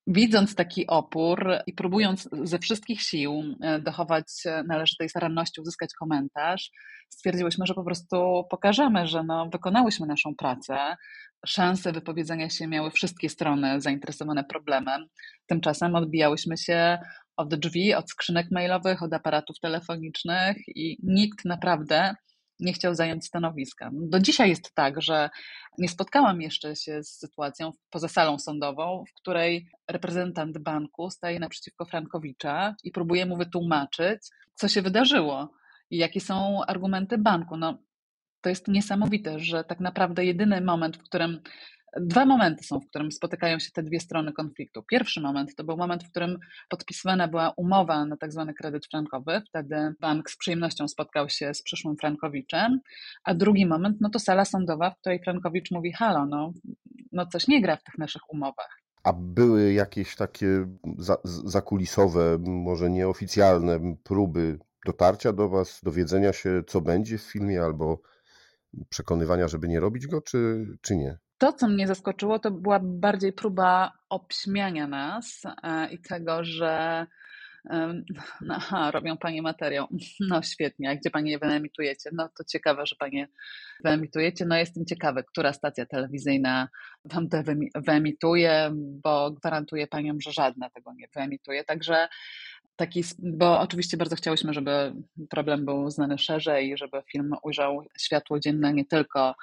Widząc 0.08 0.56
taki 0.56 0.88
opór 0.88 1.48
i 1.68 1.74
próbując 1.74 2.30
ze 2.44 2.60
wszystkich 2.60 3.02
sił 3.02 3.44
e, 3.62 3.80
dochować 3.80 4.26
należytej 4.68 5.10
staranności, 5.10 5.62
uzyskać 5.62 5.94
komentarz, 5.94 6.72
stwierdziłyśmy, 7.10 7.66
że 7.66 7.74
po 7.74 7.84
prostu 7.84 8.44
pokażemy, 8.50 9.08
że 9.08 9.24
no, 9.24 9.50
wykonałyśmy 9.50 10.08
naszą 10.08 10.36
pracę. 10.36 10.78
Szanse 11.46 11.92
wypowiedzenia 11.92 12.50
się 12.50 12.68
miały 12.68 12.92
wszystkie 12.92 13.30
strony 13.30 13.82
zainteresowane 13.82 14.44
problemem. 14.44 15.06
Tymczasem 15.48 15.96
odbijałyśmy 15.96 16.58
się 16.58 17.00
od 17.38 17.56
drzwi, 17.56 17.94
od 17.94 18.10
skrzynek 18.10 18.48
mailowych, 18.52 19.04
od 19.04 19.14
aparatów 19.14 19.60
telefonicznych 19.60 20.58
i 20.68 20.98
nikt 21.04 21.46
naprawdę 21.46 22.16
nie 22.60 22.74
chciał 22.74 22.96
zająć 22.96 23.26
stanowiska. 23.26 23.90
Do 23.94 24.20
dzisiaj 24.20 24.50
jest 24.50 24.74
tak, 24.74 25.02
że 25.02 25.30
nie 25.78 25.90
spotkałam 25.90 26.42
jeszcze 26.42 26.76
się 26.76 27.04
z 27.04 27.10
sytuacją 27.10 27.72
poza 27.90 28.08
salą 28.08 28.40
sądową, 28.40 29.04
w 29.10 29.14
której 29.14 29.68
reprezentant 29.88 30.58
banku 30.58 31.10
staje 31.10 31.40
naprzeciwko 31.40 31.86
Frankowicza 31.86 32.76
i 32.84 32.92
próbuje 32.92 33.26
mu 33.26 33.38
wytłumaczyć, 33.38 34.22
co 34.56 34.68
się 34.68 34.82
wydarzyło 34.82 35.52
i 35.90 35.98
jakie 35.98 36.22
są 36.22 36.66
argumenty 36.68 37.18
banku. 37.18 37.58
No, 37.58 37.78
to 38.42 38.50
jest 38.50 38.68
niesamowite, 38.68 39.40
że 39.40 39.64
tak 39.64 39.80
naprawdę 39.80 40.26
jedyny 40.26 40.62
moment, 40.62 40.98
w 40.98 41.04
którym 41.04 41.42
Dwa 41.98 42.26
momenty 42.26 42.64
są, 42.64 42.80
w 42.80 42.88
którym 42.88 43.12
spotykają 43.12 43.60
się 43.60 43.72
te 43.72 43.84
dwie 43.84 44.00
strony 44.00 44.34
konfliktu. 44.34 44.84
Pierwszy 44.84 45.22
moment 45.22 45.56
to 45.56 45.64
był 45.64 45.78
moment, 45.78 46.04
w 46.04 46.10
którym 46.10 46.38
podpisywana 46.70 47.28
była 47.28 47.54
umowa 47.58 48.06
na 48.06 48.18
tak 48.18 48.32
zwany 48.32 48.54
kredyt 48.54 48.88
frankowy. 48.88 49.42
Wtedy 49.50 49.94
bank 50.00 50.30
z 50.30 50.38
przyjemnością 50.38 50.88
spotkał 50.88 51.30
się 51.30 51.54
z 51.54 51.62
przyszłym 51.62 51.96
Frankowiczem. 51.98 52.80
A 53.24 53.34
drugi 53.34 53.66
moment, 53.66 53.98
no 54.02 54.10
to 54.10 54.20
sala 54.20 54.46
sądowa, 54.46 54.90
w 54.92 55.00
której 55.00 55.20
Frankowicz 55.24 55.72
mówi: 55.72 55.92
Halo, 55.92 56.26
no, 56.26 56.54
no 57.12 57.26
coś 57.28 57.48
nie 57.48 57.62
gra 57.62 57.76
w 57.76 57.84
tych 57.84 57.98
naszych 57.98 58.22
umowach. 58.30 58.80
A 59.04 59.14
były 59.14 59.74
jakieś 59.74 60.16
takie 60.16 60.48
za, 60.98 61.18
zakulisowe, 61.24 62.38
może 62.48 62.90
nieoficjalne 62.90 63.80
próby 64.04 64.60
dotarcia 64.86 65.34
do 65.34 65.50
Was, 65.50 65.80
dowiedzenia 65.84 66.34
się, 66.34 66.64
co 66.68 66.82
będzie 66.82 67.18
w 67.18 67.22
filmie, 67.22 67.62
albo 67.62 68.02
przekonywania, 68.90 69.48
żeby 69.48 69.68
nie 69.68 69.80
robić 69.80 70.08
go, 70.08 70.22
czy, 70.22 70.66
czy 70.82 70.96
nie? 70.96 71.18
To, 71.38 71.54
co 71.54 71.68
mnie 71.68 71.88
zaskoczyło, 71.88 72.40
to 72.40 72.52
była 72.52 72.80
bardziej 72.84 73.34
próba 73.34 73.92
obśmiania 74.10 74.88
nas 74.88 75.42
e, 75.64 75.94
i 75.94 76.00
tego, 76.00 76.44
że 76.44 77.06
no, 78.42 78.56
aha, 78.56 78.92
robią 78.92 79.18
Panie 79.18 79.42
materiał. 79.42 79.88
No 80.30 80.42
świetnie, 80.42 80.90
a 80.90 80.96
gdzie 80.96 81.10
Panie 81.10 81.32
je 81.32 81.40
wyemitujecie? 81.40 82.10
No 82.14 82.30
to 82.38 82.44
ciekawe, 82.44 82.86
że 82.86 82.96
Panie 82.96 83.28
wyemitujecie. 83.84 84.46
No 84.46 84.58
jestem 84.58 84.86
ciekawy, 84.86 85.24
która 85.24 85.54
stacja 85.54 85.86
telewizyjna 85.86 86.70
Wam 87.06 87.30
to 87.30 87.38
wyemituje, 87.76 88.72
bo 88.76 89.32
gwarantuję 89.32 89.88
Paniom, 89.88 90.22
że 90.22 90.32
żadna 90.32 90.70
tego 90.70 90.94
nie 90.94 91.08
wyemituje. 91.16 91.64
Także 91.64 92.08
taki, 92.84 93.04
bo 93.20 93.60
oczywiście 93.60 93.98
bardzo 93.98 94.16
chciałyśmy, 94.16 94.54
żeby 94.54 94.94
problem 95.30 95.66
był 95.66 95.90
znany 95.90 96.18
szerzej, 96.18 96.78
żeby 96.78 97.02
film 97.12 97.34
ujrzał 97.44 97.84
światło 98.00 98.40
dzienne 98.40 98.74
nie 98.74 98.86
tylko 98.86 99.36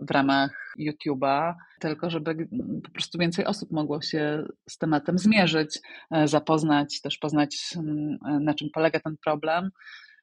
w 0.00 0.10
ramach 0.10 0.74
YouTube'a, 0.78 1.54
tylko 1.80 2.10
żeby 2.10 2.48
po 2.84 2.90
prostu 2.90 3.18
więcej 3.18 3.44
osób 3.44 3.70
mogło 3.70 4.02
się 4.02 4.44
z 4.68 4.78
tematem 4.78 5.18
zmierzyć, 5.18 5.78
e, 6.10 6.28
zapoznać, 6.28 7.00
też 7.00 7.18
poznać 7.18 7.56
mm, 7.76 8.18
na 8.44 8.54
czym 8.54 8.68
polega 8.74 9.00
ten 9.00 9.16
problem. 9.24 9.70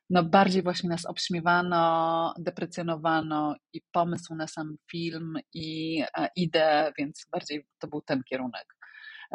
No 0.10 0.24
bardziej 0.24 0.63
właśnie 0.63 0.89
nas 0.89 1.05
obśmiewano, 1.05 2.34
deprecjonowano 2.39 3.55
i 3.74 3.81
pomysł 3.91 4.36
na 4.36 4.48
sam 4.48 4.75
film 4.91 5.34
i 5.53 6.01
e, 6.17 6.29
ideę, 6.36 6.93
więc 6.98 7.27
bardziej 7.31 7.65
to 7.79 7.88
był 7.88 8.01
ten 8.01 8.24
kierunek. 8.24 8.75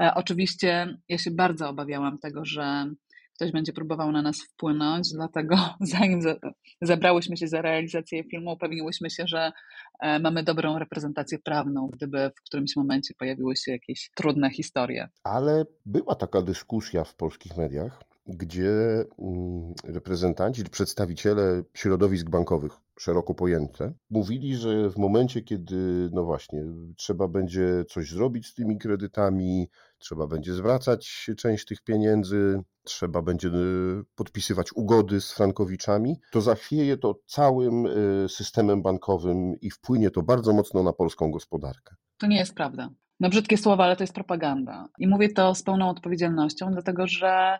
E, 0.00 0.14
oczywiście 0.14 0.98
ja 1.08 1.18
się 1.18 1.30
bardzo 1.30 1.68
obawiałam 1.68 2.18
tego, 2.18 2.44
że 2.44 2.86
ktoś 3.40 3.52
będzie 3.52 3.72
próbował 3.72 4.12
na 4.12 4.22
nas 4.22 4.42
wpłynąć, 4.42 5.12
dlatego 5.12 5.56
zanim 5.80 6.20
zabrałyśmy 6.82 7.36
się 7.36 7.48
za 7.48 7.62
realizację 7.62 8.24
filmu, 8.24 8.52
upewniłyśmy 8.52 9.10
się, 9.10 9.26
że 9.26 9.52
e, 10.00 10.18
mamy 10.18 10.42
dobrą 10.42 10.78
reprezentację 10.78 11.38
prawną, 11.38 11.88
gdyby 11.92 12.30
w 12.36 12.42
którymś 12.42 12.76
momencie 12.76 13.14
pojawiły 13.18 13.56
się 13.56 13.72
jakieś 13.72 14.10
trudne 14.14 14.50
historie. 14.50 15.08
Ale 15.24 15.64
była 15.86 16.14
taka 16.14 16.42
dyskusja 16.42 17.04
w 17.04 17.14
polskich 17.14 17.56
mediach, 17.56 18.02
gdzie 18.26 18.70
mm, 19.18 19.74
reprezentanci, 19.84 20.64
przedstawiciele 20.64 21.62
środowisk 21.74 22.30
bankowych, 22.30 22.72
szeroko 22.98 23.34
pojęte, 23.34 23.92
mówili, 24.10 24.56
że 24.56 24.90
w 24.90 24.96
momencie, 24.96 25.42
kiedy, 25.42 26.10
no 26.12 26.24
właśnie, 26.24 26.62
trzeba 26.96 27.28
będzie 27.28 27.84
coś 27.88 28.10
zrobić 28.10 28.46
z 28.46 28.54
tymi 28.54 28.78
kredytami, 28.78 29.68
trzeba 29.98 30.26
będzie 30.26 30.54
zwracać 30.54 31.30
część 31.36 31.66
tych 31.66 31.82
pieniędzy, 31.82 32.62
trzeba 32.84 33.22
będzie 33.22 33.48
y, 33.48 33.52
podpisywać 34.14 34.72
ugody 34.72 35.20
z 35.20 35.32
frankowiczami, 35.32 36.16
to 36.32 36.40
zachwieje 36.40 36.96
to 36.96 37.14
całym 37.26 37.86
y, 37.86 38.26
systemem 38.28 38.82
bankowym 38.82 39.60
i 39.60 39.70
wpłynie 39.70 40.10
to 40.10 40.22
bardzo 40.22 40.52
mocno 40.52 40.82
na 40.82 40.92
polską 40.92 41.30
gospodarkę. 41.30 41.94
To 42.18 42.26
nie 42.26 42.38
jest 42.38 42.54
prawda. 42.54 42.90
Na 43.20 43.28
brzydkie 43.28 43.58
słowa, 43.58 43.84
ale 43.84 43.96
to 43.96 44.02
jest 44.02 44.14
propaganda. 44.14 44.88
I 44.98 45.08
mówię 45.08 45.28
to 45.28 45.54
z 45.54 45.62
pełną 45.62 45.90
odpowiedzialnością, 45.90 46.70
dlatego 46.72 47.06
że 47.06 47.58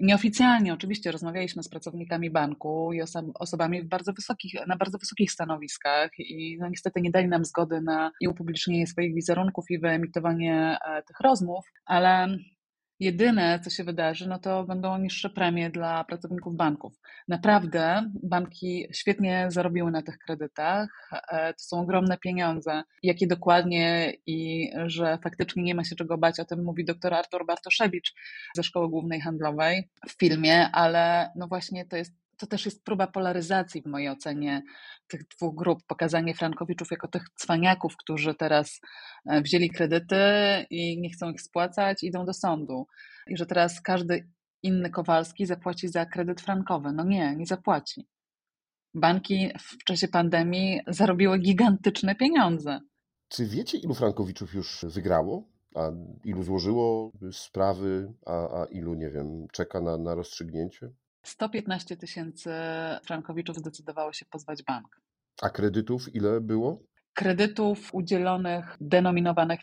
Nieoficjalnie 0.00 0.74
oczywiście 0.74 1.12
rozmawialiśmy 1.12 1.62
z 1.62 1.68
pracownikami 1.68 2.30
banku 2.30 2.92
i 2.92 3.02
oso 3.02 3.22
osobami 3.34 3.84
bardzo 3.84 4.12
wysokich, 4.12 4.52
na 4.66 4.76
bardzo 4.76 4.98
wysokich 4.98 5.32
stanowiskach 5.32 6.10
i 6.18 6.56
no 6.60 6.68
niestety 6.68 7.00
nie 7.00 7.10
dali 7.10 7.28
nam 7.28 7.44
zgody 7.44 7.80
na 7.80 8.10
upublicznienie 8.28 8.86
swoich 8.86 9.14
wizerunków 9.14 9.64
i 9.70 9.78
wyemitowanie 9.78 10.78
e, 10.86 11.02
tych 11.02 11.20
rozmów, 11.20 11.64
ale 11.84 12.28
jedyne, 13.02 13.60
co 13.64 13.70
się 13.70 13.84
wydarzy, 13.84 14.28
no 14.28 14.38
to 14.38 14.64
będą 14.64 14.98
niższe 14.98 15.30
premie 15.30 15.70
dla 15.70 16.04
pracowników 16.04 16.56
banków. 16.56 16.92
Naprawdę 17.28 18.10
banki 18.22 18.86
świetnie 18.92 19.46
zarobiły 19.48 19.90
na 19.90 20.02
tych 20.02 20.18
kredytach. 20.18 21.10
E, 21.12 21.54
to 21.54 21.64
są 21.64 21.80
ogromne 21.80 22.18
pieniądze. 22.18 22.82
Jakie 23.02 23.26
dokładnie 23.26 24.12
i 24.26 24.70
że 24.86 25.18
faktycznie 25.22 25.62
nie 25.62 25.74
ma 25.74 25.84
się 25.84 25.96
czego 25.96 26.18
bać, 26.18 26.40
o 26.40 26.44
tym 26.44 26.64
mówi 26.64 26.84
dr 26.84 27.14
Artur 27.14 27.46
Bartoszewicz 27.46 28.14
ze 28.56 28.62
Szkoły 28.62 28.88
Głównej 28.88 29.20
Handlowej 29.20 29.90
w 30.08 30.12
filmie, 30.12 30.70
ale 30.72 31.30
no 31.36 31.48
właśnie 31.48 31.86
to 31.86 31.96
jest 31.96 32.21
to 32.42 32.46
też 32.46 32.64
jest 32.64 32.84
próba 32.84 33.06
polaryzacji 33.06 33.82
w 33.82 33.86
mojej 33.86 34.08
ocenie 34.08 34.62
tych 35.08 35.28
dwóch 35.28 35.54
grup. 35.54 35.78
Pokazanie 35.86 36.34
Frankowiczów 36.34 36.90
jako 36.90 37.08
tych 37.08 37.22
cwaniaków, 37.34 37.96
którzy 37.96 38.34
teraz 38.34 38.80
e, 39.26 39.42
wzięli 39.42 39.70
kredyty 39.70 40.16
i 40.70 41.00
nie 41.00 41.10
chcą 41.10 41.30
ich 41.30 41.40
spłacać, 41.40 42.02
idą 42.02 42.24
do 42.24 42.32
sądu. 42.32 42.86
I 43.26 43.36
że 43.36 43.46
teraz 43.46 43.80
każdy 43.80 44.28
inny 44.62 44.90
Kowalski 44.90 45.46
zapłaci 45.46 45.88
za 45.88 46.06
kredyt 46.06 46.40
frankowy. 46.40 46.92
No 46.92 47.04
nie, 47.04 47.36
nie 47.36 47.46
zapłaci. 47.46 48.08
Banki 48.94 49.50
w 49.58 49.84
czasie 49.84 50.08
pandemii 50.08 50.80
zarobiły 50.86 51.38
gigantyczne 51.38 52.14
pieniądze. 52.14 52.80
Czy 53.28 53.46
wiecie, 53.46 53.78
ilu 53.78 53.94
Frankowiczów 53.94 54.54
już 54.54 54.84
wygrało? 54.88 55.48
A 55.74 55.90
ilu 56.24 56.42
złożyło 56.42 57.12
sprawy, 57.32 58.12
a, 58.26 58.62
a 58.62 58.64
ilu, 58.64 58.94
nie 58.94 59.10
wiem, 59.10 59.46
czeka 59.52 59.80
na, 59.80 59.98
na 59.98 60.14
rozstrzygnięcie? 60.14 60.90
115 61.22 61.96
tysięcy 61.96 62.50
frankowiczów 63.04 63.56
zdecydowało 63.56 64.12
się 64.12 64.26
pozwać 64.30 64.62
bank. 64.62 65.00
A 65.42 65.50
kredytów 65.50 66.14
ile 66.14 66.40
było? 66.40 66.82
Kredytów 67.14 67.94
udzielonych, 67.94 68.76
denominowanych 68.80 69.60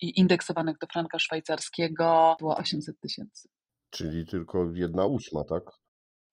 i 0.00 0.20
indeksowanych 0.20 0.78
do 0.78 0.86
franka 0.86 1.18
szwajcarskiego 1.18 2.36
było 2.38 2.56
800 2.56 3.00
tysięcy. 3.00 3.48
Czyli 3.90 4.26
tylko 4.26 4.70
jedna 4.74 5.06
ósma, 5.06 5.44
tak? 5.44 5.62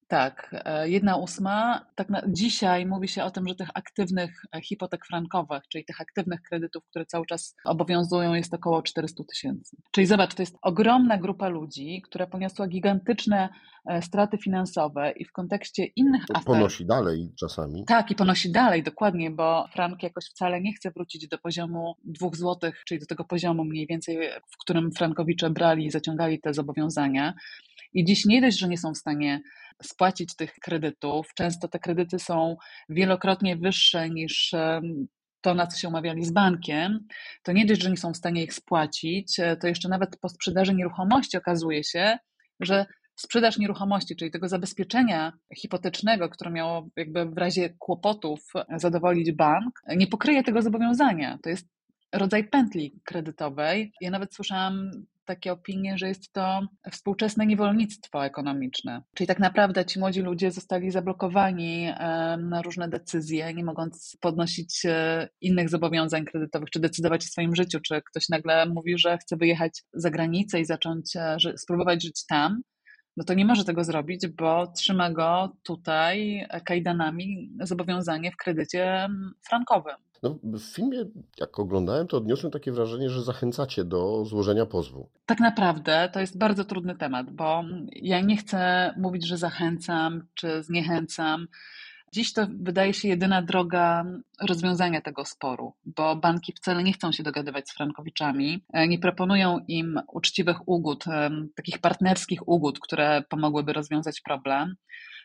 Tak, 0.08 0.56
e, 0.66 0.90
jedna 0.90 1.18
ósma. 1.18 1.86
Tak 1.96 2.10
na, 2.10 2.22
dzisiaj 2.28 2.86
mówi 2.86 3.08
się 3.08 3.24
o 3.24 3.32
tym, 3.32 3.48
że 3.48 3.56
tych 3.56 3.70
aktywnych 3.74 4.42
e, 4.56 4.62
hipotek 4.62 5.06
frankowych, 5.06 5.64
czyli 5.70 5.86
tych 5.86 6.02
aktywnych 6.02 6.42
kredytów, 6.42 6.84
które 6.90 7.06
cały 7.06 7.26
czas 7.26 7.56
obowiązują, 7.66 8.34
jest 8.34 8.54
około 8.54 8.82
400 8.82 9.24
tysięcy. 9.24 9.78
Czyli 9.92 10.08
zobacz, 10.08 10.36
to 10.36 10.42
jest 10.42 10.58
ogromna 10.62 11.18
grupa 11.18 11.48
ludzi, 11.48 12.02
która 12.02 12.28
poniosła 12.28 12.68
gigantyczne 12.68 13.50
e, 13.86 14.02
straty 14.02 14.38
finansowe 14.38 15.12
i 15.12 15.26
w 15.26 15.32
kontekście 15.32 15.86
innych 15.86 16.24
afer. 16.34 16.46
Ponosi 16.46 16.86
dalej 16.86 17.34
czasami. 17.40 17.86
Tak, 17.86 18.12
i 18.12 18.16
ponosi 18.16 18.52
dalej, 18.52 18.84
dokładnie, 18.84 19.32
bo 19.32 19.68
frank 19.74 20.04
jakoś 20.04 20.26
wcale 20.26 20.62
nie 20.62 20.74
chce 20.74 20.92
wrócić 20.92 21.28
do 21.28 21.38
poziomu 21.38 21.96
dwóch 22.04 22.36
złotych, 22.36 22.84
czyli 22.88 23.00
do 23.00 23.06
tego 23.06 23.24
poziomu 23.24 23.64
mniej 23.64 23.88
więcej, 23.88 24.30
w 24.52 24.58
którym 24.58 24.92
frankowicze 24.92 25.50
brali 25.50 25.86
i 25.86 25.92
zaciągali 25.92 26.42
te 26.42 26.54
zobowiązania. 26.54 27.34
I 27.94 28.06
dziś 28.06 28.26
nie 28.26 28.42
dość, 28.42 28.60
że 28.60 28.68
nie 28.68 28.78
są 28.78 28.94
w 28.94 28.98
stanie 28.98 29.42
spłacić 29.84 30.36
tych 30.36 30.54
kredytów. 30.54 31.28
Często 31.36 31.68
te 31.68 31.80
kredyty 31.80 32.20
są 32.20 32.56
wielokrotnie 32.90 33.58
wyższe 33.58 34.10
niż 34.10 34.54
to, 35.46 35.54
na 35.54 35.68
co 35.68 35.78
się 35.78 35.88
umawiali 35.88 36.26
z 36.26 36.32
bankiem, 36.32 37.08
to 37.44 37.52
nie 37.52 37.66
dość, 37.66 37.82
że 37.84 37.90
nie 37.90 37.98
są 37.98 38.14
w 38.14 38.18
stanie 38.18 38.44
ich 38.44 38.54
spłacić, 38.54 39.40
e, 39.40 39.58
to 39.58 39.68
jeszcze 39.68 39.90
nawet 39.90 40.18
po 40.22 40.30
sprzedaży 40.30 40.76
nieruchomości 40.76 41.38
okazuje 41.38 41.84
się, 41.84 42.18
że 42.60 42.86
sprzedaż 43.16 43.58
nieruchomości, 43.58 44.16
czyli 44.16 44.32
tego 44.32 44.48
zabezpieczenia 44.48 45.34
hipotecznego, 45.58 46.30
które 46.30 46.52
miało 46.52 46.88
jakby 46.96 47.26
w 47.26 47.38
razie 47.38 47.70
kłopotów 47.80 48.40
zadowolić 48.76 49.32
bank, 49.32 49.82
nie 49.96 50.08
pokryje 50.08 50.44
tego 50.44 50.62
zobowiązania. 50.62 51.40
To 51.44 51.50
jest 51.50 51.68
rodzaj 52.14 52.50
pętli 52.50 53.00
kredytowej. 53.04 53.94
Ja 54.02 54.12
nawet 54.12 54.36
słyszałam 54.36 54.92
takie 55.26 55.52
opinie, 55.52 55.98
że 55.98 56.08
jest 56.08 56.34
to 56.34 56.62
współczesne 56.92 57.46
niewolnictwo 57.46 58.26
ekonomiczne. 58.26 59.02
Czyli 59.16 59.28
tak 59.28 59.40
naprawdę 59.40 59.86
ci 59.86 60.00
młodzi 60.00 60.22
ludzie 60.22 60.52
zostali 60.52 60.92
zablokowani 60.92 61.94
na 62.38 62.62
różne 62.62 62.90
decyzje, 62.90 63.54
nie 63.54 63.64
mogąc 63.64 64.18
podnosić 64.22 64.86
e, 64.86 65.30
innych 65.42 65.70
zobowiązań 65.70 66.26
kredytowych, 66.26 66.70
czy 66.70 66.80
decydować 66.80 67.24
o 67.24 67.28
swoim 67.28 67.56
życiu, 67.56 67.80
czy 67.80 68.02
ktoś 68.02 68.30
nagle 68.30 68.66
mówi, 68.66 68.98
że 68.98 69.18
chce 69.18 69.38
wyjechać 69.38 69.84
za 69.94 70.10
granicę 70.10 70.60
i 70.60 70.66
zacząć 70.66 71.16
e, 71.16 71.38
spróbować 71.58 72.04
żyć 72.04 72.26
tam 72.26 72.62
no 73.18 73.24
to 73.24 73.34
nie 73.34 73.46
może 73.46 73.64
tego 73.64 73.84
zrobić, 73.84 74.28
bo 74.28 74.68
trzyma 74.68 75.12
go 75.12 75.58
tutaj 75.64 76.48
kajdanami 76.66 77.52
zobowiązanie 77.62 78.32
w 78.32 78.38
kredycie 78.38 79.08
frankowym. 79.48 79.96
No, 80.26 80.40
w 80.44 80.76
filmie, 80.76 81.06
jak 81.40 81.60
oglądałem, 81.60 82.08
to 82.08 82.18
odniosłem 82.18 82.52
takie 82.52 82.72
wrażenie, 82.72 83.10
że 83.10 83.24
zachęcacie 83.24 83.84
do 83.84 84.26
złożenia 84.26 84.66
pozwu. 84.66 85.10
Tak 85.26 85.40
naprawdę 85.40 86.10
to 86.14 86.20
jest 86.20 86.38
bardzo 86.38 86.66
trudny 86.66 86.96
temat, 86.96 87.32
bo 87.32 87.64
ja 87.92 88.22
nie 88.22 88.38
chcę 88.38 88.94
mówić, 88.98 89.28
że 89.28 89.38
zachęcam 89.38 90.28
czy 90.34 90.64
zniechęcam. 90.64 91.48
Dziś 92.14 92.34
to 92.34 92.48
wydaje 92.60 92.94
się 92.94 93.08
jedyna 93.08 93.42
droga 93.42 94.06
rozwiązania 94.50 95.02
tego 95.02 95.26
sporu, 95.26 95.74
bo 95.86 96.16
banki 96.16 96.54
wcale 96.54 96.84
nie 96.84 96.94
chcą 96.94 97.12
się 97.12 97.24
dogadywać 97.24 97.70
z 97.70 97.74
frankowiczami, 97.74 98.64
e, 98.74 98.88
nie 98.88 99.00
proponują 99.00 99.60
im 99.68 100.00
uczciwych 100.14 100.68
ugód, 100.68 101.04
takich 101.56 101.80
partnerskich 101.80 102.48
ugód, 102.48 102.80
które 102.80 103.24
pomogłyby 103.30 103.74
rozwiązać 103.74 104.22
problem. 104.22 104.76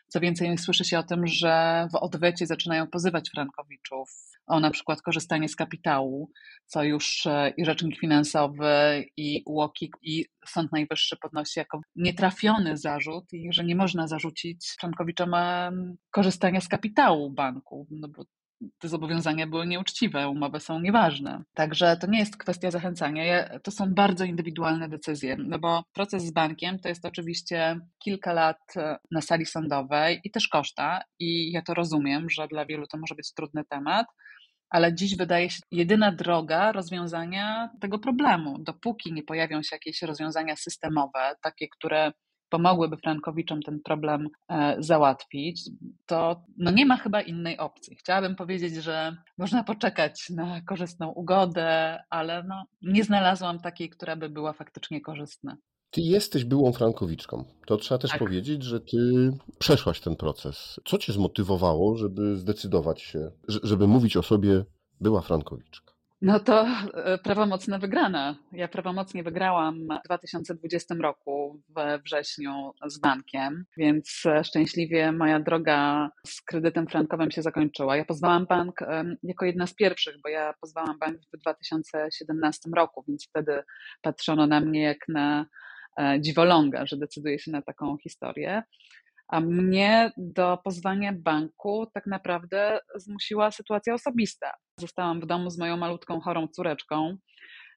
Co 0.07 0.19
więcej, 0.19 0.57
słyszy 0.57 0.85
się 0.85 0.99
o 0.99 1.03
tym, 1.03 1.27
że 1.27 1.87
w 1.91 1.95
odwecie 1.95 2.47
zaczynają 2.47 2.87
pozywać 2.87 3.29
frankowiczów 3.29 4.31
o 4.51 4.59
na 4.59 4.71
przykład 4.71 5.01
korzystanie 5.01 5.49
z 5.49 5.55
kapitału, 5.55 6.31
co 6.65 6.83
już 6.83 7.25
e, 7.25 7.53
i 7.57 7.65
Rzecznik 7.65 7.99
Finansowy, 7.99 9.05
i 9.17 9.43
UOKiK, 9.45 9.97
i 10.01 10.25
Sąd 10.47 10.71
Najwyższy 10.71 11.17
podnosi 11.17 11.59
jako 11.59 11.81
nietrafiony 11.95 12.77
zarzut 12.77 13.33
i 13.33 13.53
że 13.53 13.63
nie 13.63 13.75
można 13.75 14.07
zarzucić 14.07 14.75
frankowiczom 14.79 15.31
korzystania 16.11 16.61
z 16.61 16.67
kapitału 16.67 17.31
banku, 17.31 17.87
no 17.91 18.07
bo 18.07 18.23
te 18.79 18.87
zobowiązania 18.87 19.47
były 19.47 19.67
nieuczciwe, 19.67 20.29
umowy 20.29 20.59
są 20.59 20.79
nieważne. 20.79 21.43
Także 21.53 21.97
to 21.97 22.07
nie 22.07 22.19
jest 22.19 22.37
kwestia 22.37 22.71
zachęcania, 22.71 23.59
to 23.59 23.71
są 23.71 23.93
bardzo 23.93 24.25
indywidualne 24.25 24.89
decyzje, 24.89 25.37
no 25.39 25.59
bo 25.59 25.83
proces 25.93 26.25
z 26.25 26.31
bankiem 26.31 26.79
to 26.79 26.89
jest 26.89 27.05
oczywiście 27.05 27.79
kilka 28.03 28.33
lat 28.33 28.57
e, 28.75 28.97
na 29.11 29.21
sali 29.21 29.45
sądowej 29.45 30.21
i 30.23 30.31
też 30.31 30.47
koszta 30.47 31.01
i 31.19 31.51
ja 31.51 31.61
to 31.61 31.73
rozumiem, 31.73 32.29
że 32.29 32.47
dla 32.47 32.65
wielu 32.65 32.87
to 32.87 32.97
może 32.97 33.15
być 33.15 33.33
trudny 33.33 33.63
temat, 33.69 34.07
ale 34.71 34.95
dziś 34.95 35.17
wydaje 35.17 35.49
się 35.49 35.59
jedyna 35.71 36.11
droga 36.11 36.71
rozwiązania 36.71 37.69
tego 37.81 37.99
problemu. 37.99 38.59
Dopóki 38.59 39.13
nie 39.13 39.23
pojawią 39.23 39.63
się 39.63 39.75
jakieś 39.75 40.01
rozwiązania 40.01 40.55
systemowe, 40.55 41.35
takie, 41.41 41.67
które 41.69 42.11
pomogłyby 42.49 42.97
Frankowiczom 42.97 43.61
ten 43.61 43.79
problem 43.79 44.29
e, 44.49 44.75
załatwić, 44.79 45.69
to 46.05 46.43
no 46.57 46.71
nie 46.71 46.85
ma 46.85 46.97
chyba 46.97 47.21
innej 47.21 47.57
opcji. 47.57 47.95
Chciałabym 47.95 48.35
powiedzieć, 48.35 48.75
że 48.75 49.15
można 49.37 49.63
poczekać 49.63 50.29
na 50.29 50.61
korzystną 50.61 51.09
ugodę, 51.09 51.99
ale 52.09 52.43
no, 52.43 52.65
nie 52.81 53.03
znalazłam 53.03 53.59
takiej, 53.59 53.89
która 53.89 54.15
by 54.15 54.29
była 54.29 54.53
faktycznie 54.53 55.01
korzystna. 55.01 55.57
Ty 55.91 56.01
jesteś 56.01 56.45
byłą 56.45 56.73
Frankowiczką. 56.73 57.45
To 57.65 57.77
trzeba 57.77 57.99
też 57.99 58.11
tak. 58.11 58.19
powiedzieć, 58.19 58.63
że 58.63 58.81
ty 58.81 59.31
przeszłaś 59.59 59.99
ten 59.99 60.15
proces. 60.15 60.79
Co 60.85 60.97
cię 60.97 61.13
zmotywowało, 61.13 61.97
żeby 61.97 62.37
zdecydować 62.37 63.01
się, 63.01 63.31
żeby 63.47 63.87
mówić 63.87 64.17
o 64.17 64.23
sobie 64.23 64.65
była 65.01 65.21
Frankowiczka? 65.21 65.91
No 66.21 66.39
to 66.39 66.67
e, 66.93 67.17
prawomocna 67.17 67.79
wygrana. 67.79 68.35
Ja 68.51 68.67
prawomocnie 68.67 69.23
wygrałam 69.23 69.87
w 70.03 70.05
2020 70.05 70.95
roku 70.95 71.61
we 71.69 71.99
wrześniu 71.99 72.71
z 72.85 72.99
bankiem, 72.99 73.65
więc 73.77 74.23
e, 74.25 74.43
szczęśliwie 74.43 75.11
moja 75.11 75.39
droga 75.39 76.09
z 76.27 76.41
kredytem 76.41 76.87
frankowym 76.87 77.31
się 77.31 77.41
zakończyła. 77.41 77.97
Ja 77.97 78.05
pozwałam 78.05 78.45
bank 78.45 78.79
jako 79.23 79.45
jedna 79.45 79.67
z 79.67 79.73
pierwszych, 79.73 80.15
bo 80.23 80.29
ja 80.29 80.53
pozwałam 80.61 80.99
bank 80.99 81.17
w 81.33 81.37
2017 81.37 82.69
roku, 82.75 83.03
więc 83.07 83.27
wtedy 83.29 83.63
patrzono 84.01 84.47
na 84.47 84.59
mnie 84.59 84.81
jak 84.81 85.07
na 85.07 85.45
dziwoląga, 86.19 86.85
że 86.85 86.97
decyduje 86.97 87.39
się 87.39 87.51
na 87.51 87.61
taką 87.61 87.97
historię. 87.97 88.63
A 89.27 89.39
mnie 89.39 90.11
do 90.17 90.57
pozwania 90.63 91.13
banku 91.13 91.87
tak 91.93 92.05
naprawdę 92.05 92.79
zmusiła 92.95 93.51
sytuacja 93.51 93.93
osobista. 93.93 94.51
Zostałam 94.79 95.21
w 95.21 95.25
domu 95.25 95.49
z 95.49 95.59
moją 95.59 95.77
malutką 95.77 96.19
chorą 96.19 96.47
córeczką. 96.47 97.17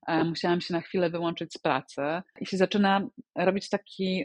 E, 0.06 0.24
musiałam 0.24 0.60
się 0.60 0.74
na 0.74 0.80
chwilę 0.80 1.10
wyłączyć 1.10 1.54
z 1.54 1.58
pracy 1.58 2.02
i 2.40 2.46
się 2.46 2.56
zaczyna 2.56 3.08
robić 3.36 3.68
taki, 3.68 4.24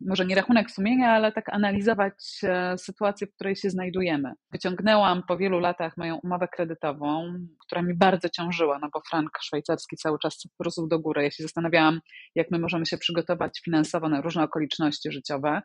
może 0.00 0.26
nie 0.26 0.34
rachunek 0.34 0.70
sumienia, 0.70 1.10
ale 1.10 1.32
tak 1.32 1.48
analizować 1.48 2.40
e, 2.42 2.78
sytuację, 2.78 3.26
w 3.26 3.34
której 3.34 3.56
się 3.56 3.70
znajdujemy. 3.70 4.32
Wyciągnęłam 4.52 5.22
po 5.28 5.36
wielu 5.36 5.58
latach 5.58 5.96
moją 5.96 6.16
umowę 6.16 6.48
kredytową, 6.48 7.34
która 7.66 7.82
mi 7.82 7.94
bardzo 7.94 8.28
ciążyła, 8.28 8.78
no 8.78 8.88
bo 8.92 9.00
frank 9.10 9.38
szwajcarski 9.42 9.96
cały 9.96 10.18
czas 10.18 10.42
rósł 10.64 10.86
do 10.86 10.98
góry. 10.98 11.22
Ja 11.22 11.30
się 11.30 11.42
zastanawiałam, 11.42 12.00
jak 12.34 12.50
my 12.50 12.58
możemy 12.58 12.86
się 12.86 12.98
przygotować 12.98 13.60
finansowo 13.64 14.08
na 14.08 14.20
różne 14.20 14.42
okoliczności 14.42 15.12
życiowe 15.12 15.62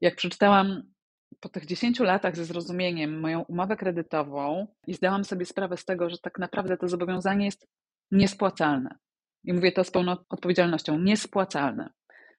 jak 0.00 0.16
przeczytałam 0.16 0.82
po 1.40 1.48
tych 1.48 1.66
10 1.66 2.00
latach 2.00 2.36
ze 2.36 2.44
zrozumieniem 2.44 3.20
moją 3.20 3.42
umowę 3.42 3.76
kredytową 3.76 4.66
i 4.86 4.94
zdałam 4.94 5.24
sobie 5.24 5.46
sprawę 5.46 5.76
z 5.76 5.84
tego, 5.84 6.10
że 6.10 6.18
tak 6.18 6.38
naprawdę 6.38 6.76
to 6.76 6.88
zobowiązanie 6.88 7.44
jest 7.44 7.66
niespłacalne. 8.10 8.98
I 9.44 9.52
mówię 9.52 9.72
to 9.72 9.84
z 9.84 9.90
pełną 9.90 10.16
odpowiedzialnością, 10.28 10.98
niespłacalne. 10.98 11.90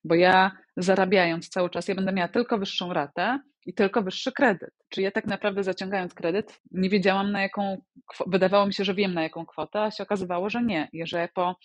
Bo 0.03 0.15
ja 0.15 0.51
zarabiając 0.77 1.49
cały 1.49 1.69
czas, 1.69 1.87
ja 1.87 1.95
będę 1.95 2.11
miała 2.11 2.27
tylko 2.27 2.57
wyższą 2.57 2.93
ratę 2.93 3.39
i 3.65 3.73
tylko 3.73 4.01
wyższy 4.01 4.31
kredyt. 4.31 4.69
Czyli 4.89 5.03
ja 5.05 5.11
tak 5.11 5.25
naprawdę 5.25 5.63
zaciągając 5.63 6.13
kredyt, 6.13 6.61
nie 6.71 6.89
wiedziałam 6.89 7.31
na 7.31 7.41
jaką, 7.41 7.81
wydawało 8.27 8.65
mi 8.65 8.73
się, 8.73 8.83
że 8.83 8.93
wiem 8.93 9.13
na 9.13 9.23
jaką 9.23 9.45
kwotę, 9.45 9.81
a 9.81 9.91
się 9.91 10.03
okazywało, 10.03 10.49
że 10.49 10.63
nie. 10.63 10.89
I 10.93 11.07
że 11.07 11.29
po 11.33 11.55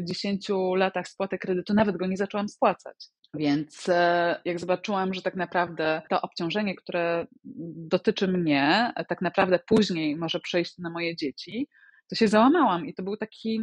10 0.00 0.50
e, 0.50 0.54
latach 0.76 1.08
spłaty 1.08 1.38
kredytu 1.38 1.74
nawet 1.74 1.96
go 1.96 2.06
nie 2.06 2.16
zaczęłam 2.16 2.48
spłacać. 2.48 2.96
Więc 3.34 3.88
e, 3.88 4.40
jak 4.44 4.60
zobaczyłam, 4.60 5.14
że 5.14 5.22
tak 5.22 5.34
naprawdę 5.34 6.02
to 6.10 6.20
obciążenie, 6.20 6.74
które 6.74 7.26
dotyczy 7.74 8.28
mnie, 8.28 8.92
tak 9.08 9.22
naprawdę 9.22 9.58
później 9.66 10.16
może 10.16 10.40
przejść 10.40 10.78
na 10.78 10.90
moje 10.90 11.16
dzieci, 11.16 11.68
to 12.10 12.16
się 12.16 12.28
załamałam 12.28 12.86
i 12.86 12.94
to 12.94 13.02
był 13.02 13.16
taki 13.16 13.60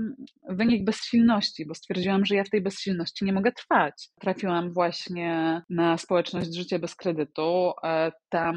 wynik 0.49 0.85
bezsilności, 0.85 1.65
bo 1.65 1.75
stwierdziłam, 1.75 2.25
że 2.25 2.35
ja 2.35 2.43
w 2.43 2.49
tej 2.49 2.61
bezsilności 2.61 3.25
nie 3.25 3.33
mogę 3.33 3.51
trwać. 3.51 4.09
Trafiłam 4.21 4.73
właśnie 4.73 5.61
na 5.69 5.97
społeczność 5.97 6.55
Życie 6.55 6.79
bez 6.79 6.95
kredytu. 6.95 7.71
E, 7.83 8.11
tam 8.29 8.55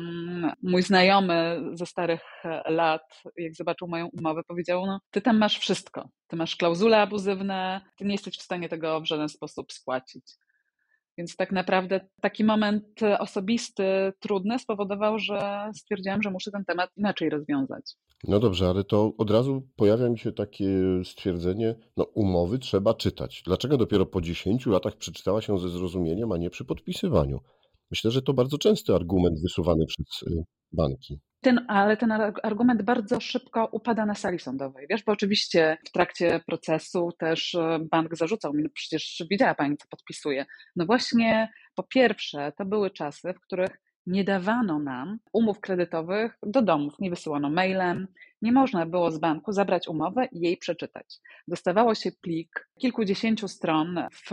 mój 0.63 0.83
znajomy 0.83 1.61
ze 1.73 1.87
starych 1.87 2.23
lat, 2.69 3.23
jak 3.37 3.55
zobaczył 3.55 3.89
moją 3.89 4.09
umowę, 4.19 4.41
powiedział: 4.49 4.87
No, 4.87 5.01
ty 5.11 5.21
tam 5.21 5.39
masz 5.39 5.59
wszystko. 5.59 6.09
Ty 6.27 6.37
masz 6.37 6.57
klauzule 6.57 7.01
abuzywne, 7.01 7.81
ty 7.99 8.05
nie 8.05 8.13
jesteś 8.13 8.39
w 8.39 8.43
stanie 8.43 8.69
tego 8.69 9.01
w 9.01 9.07
żaden 9.07 9.29
sposób 9.29 9.73
spłacić. 9.73 10.25
Więc 11.19 11.37
tak 11.37 11.53
naprawdę 11.53 12.01
taki 12.21 12.45
moment 12.45 13.01
osobisty, 13.19 14.13
trudny 14.21 14.59
spowodował, 14.59 15.19
że 15.19 15.71
stwierdziłam, 15.75 16.23
że 16.23 16.31
muszę 16.31 16.51
ten 16.51 16.65
temat 16.65 16.91
inaczej 16.97 17.31
rozwiązać. 17.31 17.95
No 18.25 18.41
dobrze, 18.41 18.69
ale 18.69 18.85
to 18.85 19.13
od 19.19 19.31
razu 19.31 19.69
pojawia 19.77 20.09
mi 20.09 20.19
się 20.19 20.33
takie 20.33 20.69
stwierdzenie, 21.05 21.75
no 21.97 22.05
umowy 22.05 22.59
trzeba 22.59 22.95
czytać. 22.95 23.43
Dlaczego 23.45 23.77
dopiero 23.77 24.07
po 24.07 24.21
10 24.21 24.67
latach 24.67 24.97
przeczytała 24.97 25.43
się 25.43 25.59
ze 25.59 25.69
zrozumieniem, 25.69 26.33
a 26.33 26.37
nie 26.37 26.51
przy 26.51 26.65
podpisywaniu? 26.65 27.41
Myślę, 27.91 28.11
że 28.11 28.23
to 28.23 28.35
bardzo 28.35 28.59
częsty 28.59 28.95
argument 28.95 29.43
wysuwany 29.43 29.87
przez 29.87 30.23
y, 30.23 30.45
banki. 30.73 31.21
Ten, 31.41 31.65
ale 31.69 31.97
ten 31.97 32.13
argument 32.43 32.83
bardzo 32.83 33.21
szybko 33.21 33.69
upada 33.73 34.07
na 34.07 34.15
sali 34.15 34.39
sądowej. 34.39 34.87
Wiesz, 34.91 35.05
bo 35.05 35.13
oczywiście 35.13 35.79
w 35.87 35.91
trakcie 35.91 36.41
procesu 36.47 37.13
też 37.19 37.55
e, 37.55 37.79
bank 37.91 38.17
zarzucał 38.17 38.55
mi, 38.55 38.63
no 38.63 38.69
przecież 38.75 39.25
wiedziała 39.31 39.55
pani, 39.55 39.77
co 39.77 39.89
podpisuje. 39.89 40.47
No 40.77 40.87
właśnie, 40.87 41.53
po 41.75 41.83
pierwsze, 41.83 42.53
to 42.57 42.65
były 42.65 42.91
czasy, 42.91 43.33
w 43.33 43.41
których 43.41 43.81
nie 44.07 44.25
dawano 44.25 44.79
nam 44.79 45.19
umów 45.33 45.61
kredytowych 45.61 46.39
do 46.43 46.63
domów, 46.63 46.95
nie 46.99 47.11
wysyłano 47.11 47.51
mailem, 47.51 48.09
nie 48.43 48.53
można 48.53 48.87
było 48.87 49.11
z 49.11 49.19
banku 49.19 49.53
zabrać 49.53 49.89
umowę 49.89 50.29
i 50.33 50.41
jej 50.41 50.57
przeczytać. 50.57 51.07
Dostawało 51.49 51.95
się 51.95 52.13
plik 52.13 52.69
kilkudziesięciu 52.81 53.49
stron 53.49 54.09
w 54.13 54.31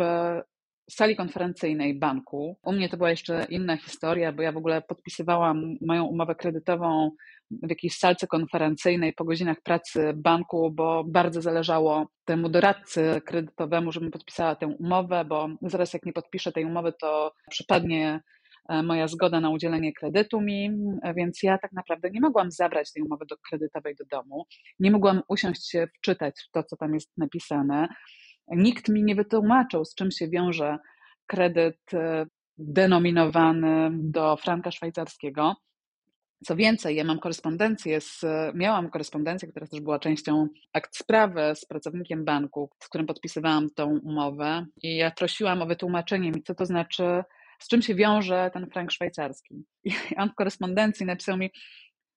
sali 0.92 1.16
konferencyjnej 1.16 2.00
banku. 2.00 2.58
U 2.64 2.74
mnie 2.74 2.90
to 2.90 2.98
była 2.98 3.10
jeszcze 3.10 3.46
inna 3.50 3.78
historia, 3.78 4.32
bo 4.32 4.42
ja 4.42 4.52
w 4.52 4.58
ogóle 4.58 4.82
podpisywałam 4.82 5.76
moją 5.82 6.06
umowę 6.06 6.36
kredytową 6.36 7.12
w 7.52 7.70
jakiejś 7.70 7.98
salce 7.98 8.28
konferencyjnej 8.28 9.14
po 9.14 9.24
godzinach 9.24 9.62
pracy 9.64 10.14
banku, 10.16 10.72
bo 10.72 11.04
bardzo 11.04 11.42
zależało 11.42 12.08
temu 12.26 12.50
doradcy 12.50 13.22
kredytowemu, 13.26 13.92
żebym 13.92 14.12
podpisała 14.12 14.56
tę 14.56 14.68
umowę, 14.68 15.26
bo 15.26 15.50
zaraz 15.62 15.94
jak 15.94 16.06
nie 16.06 16.14
podpiszę 16.14 16.52
tej 16.52 16.66
umowy, 16.66 16.94
to 17.02 17.34
przypadnie 17.50 18.22
e, 18.70 18.84
moja 18.84 19.08
zgoda 19.08 19.40
na 19.40 19.50
udzielenie 19.50 19.94
kredytu 19.94 20.42
mi, 20.42 20.70
więc 21.16 21.44
ja 21.44 21.58
tak 21.58 21.72
naprawdę 21.72 22.10
nie 22.10 22.22
mogłam 22.22 22.52
zabrać 22.52 22.94
tej 22.94 23.04
umowy 23.04 23.26
do 23.26 23.36
kredytowej 23.50 23.96
do 23.96 24.06
domu, 24.06 24.46
nie 24.80 24.92
mogłam 24.92 25.22
usiąść 25.28 25.70
się 25.70 25.88
wczytać 25.98 26.36
w 26.50 26.52
to, 26.52 26.64
co 26.64 26.78
tam 26.78 26.94
jest 26.94 27.12
napisane. 27.18 27.88
Nikt 28.48 28.90
mi 28.90 29.04
nie 29.04 29.16
wytłumaczył, 29.16 29.86
z 29.86 29.96
czym 29.96 30.12
się 30.12 30.28
wiąże 30.28 30.78
kredyt 31.28 31.94
e, 31.94 32.26
denominowany 32.58 33.90
do 33.94 34.38
franka 34.38 34.72
szwajcarskiego. 34.72 35.56
Co 36.46 36.56
więcej, 36.56 36.96
ja 36.96 37.04
mam 37.04 37.20
korespondencję 37.20 38.02
z, 38.02 38.22
miałam 38.54 38.90
korespondencję, 38.90 39.48
która 39.48 39.68
też 39.68 39.82
była 39.82 40.00
częścią 40.00 40.48
akt 40.74 40.98
sprawy 40.98 41.42
z 41.56 41.66
pracownikiem 41.66 42.26
banku, 42.26 42.70
z 42.84 42.88
którym 42.88 43.08
podpisywałam 43.08 43.70
tą 43.70 44.00
umowę 44.00 44.66
i 44.84 44.96
ja 44.96 45.12
prosiłam 45.12 45.62
o 45.62 45.66
wytłumaczenie 45.66 46.32
mi, 46.32 46.44
co 46.44 46.56
to 46.56 46.66
znaczy, 46.66 47.24
z 47.60 47.68
czym 47.68 47.82
się 47.82 47.96
wiąże 47.96 48.52
ten 48.54 48.70
frank 48.70 48.92
szwajcarski. 48.92 49.66
I 49.86 50.16
on 50.18 50.30
w 50.30 50.36
korespondencji 50.36 51.06
napisał 51.06 51.38
mi, 51.38 51.52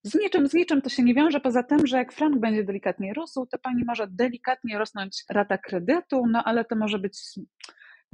z 0.07 0.15
niczym, 0.15 0.49
z 0.49 0.55
niczym 0.55 0.83
to 0.83 0.89
się 0.89 1.03
nie 1.03 1.15
wiąże, 1.15 1.41
poza 1.41 1.63
tym, 1.63 1.87
że 1.87 1.97
jak 1.97 2.13
frank 2.13 2.39
będzie 2.39 2.65
delikatnie 2.65 3.15
rósł, 3.15 3.47
to 3.47 3.59
pani 3.59 3.85
może 3.85 4.07
delikatnie 4.11 4.79
rosnąć 4.79 5.25
rata 5.31 5.59
kredytu, 5.59 6.27
no 6.27 6.45
ale 6.45 6.65
to 6.65 6.77
może 6.77 6.99
być 6.99 7.19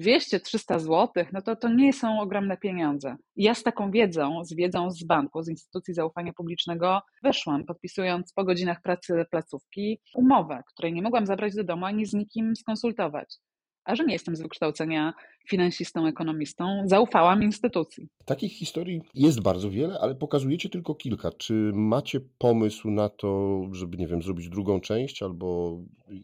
200-300 0.00 0.81
zł, 0.81 1.24
no 1.33 1.42
to 1.42 1.57
to 1.57 1.68
nie 1.68 1.92
są 1.92 2.20
ogromne 2.20 2.57
pieniądze. 2.57 3.16
Ja 3.37 3.55
z 3.55 3.62
taką 3.62 3.90
wiedzą, 3.90 4.44
z 4.44 4.55
wiedzą 4.55 4.90
z 4.90 5.05
banku, 5.05 5.42
z 5.42 5.48
instytucji 5.48 5.94
zaufania 5.94 6.33
publicznego 6.33 7.02
weszłam, 7.22 7.64
podpisując 7.64 8.33
po 8.33 8.44
godzinach 8.44 8.83
pracy 8.83 9.24
placówki 9.31 10.00
umowę, 10.14 10.62
której 10.66 10.92
nie 10.92 11.02
mogłam 11.02 11.26
zabrać 11.26 11.55
do 11.55 11.64
domu 11.64 11.85
ani 11.85 12.07
z 12.07 12.14
nikim 12.14 12.57
skonsultować 12.57 13.38
a 13.84 13.96
że 13.96 14.04
nie 14.04 14.12
jestem 14.12 14.36
z 14.36 14.42
wykształcenia 14.42 15.12
finansistą, 15.48 16.06
ekonomistą, 16.06 16.82
zaufałam 16.84 17.42
instytucji. 17.42 18.08
Takich 18.24 18.52
historii 18.52 19.02
jest 19.14 19.42
bardzo 19.42 19.70
wiele, 19.70 19.98
ale 20.00 20.14
pokazujecie 20.14 20.68
tylko 20.68 20.94
kilka. 20.94 21.30
Czy 21.32 21.70
macie 21.74 22.20
pomysł 22.38 22.90
na 22.90 23.08
to, 23.08 23.62
żeby, 23.72 23.96
nie 23.96 24.06
wiem, 24.06 24.22
zrobić 24.22 24.48
drugą 24.48 24.80
część 24.80 25.22
albo 25.22 25.78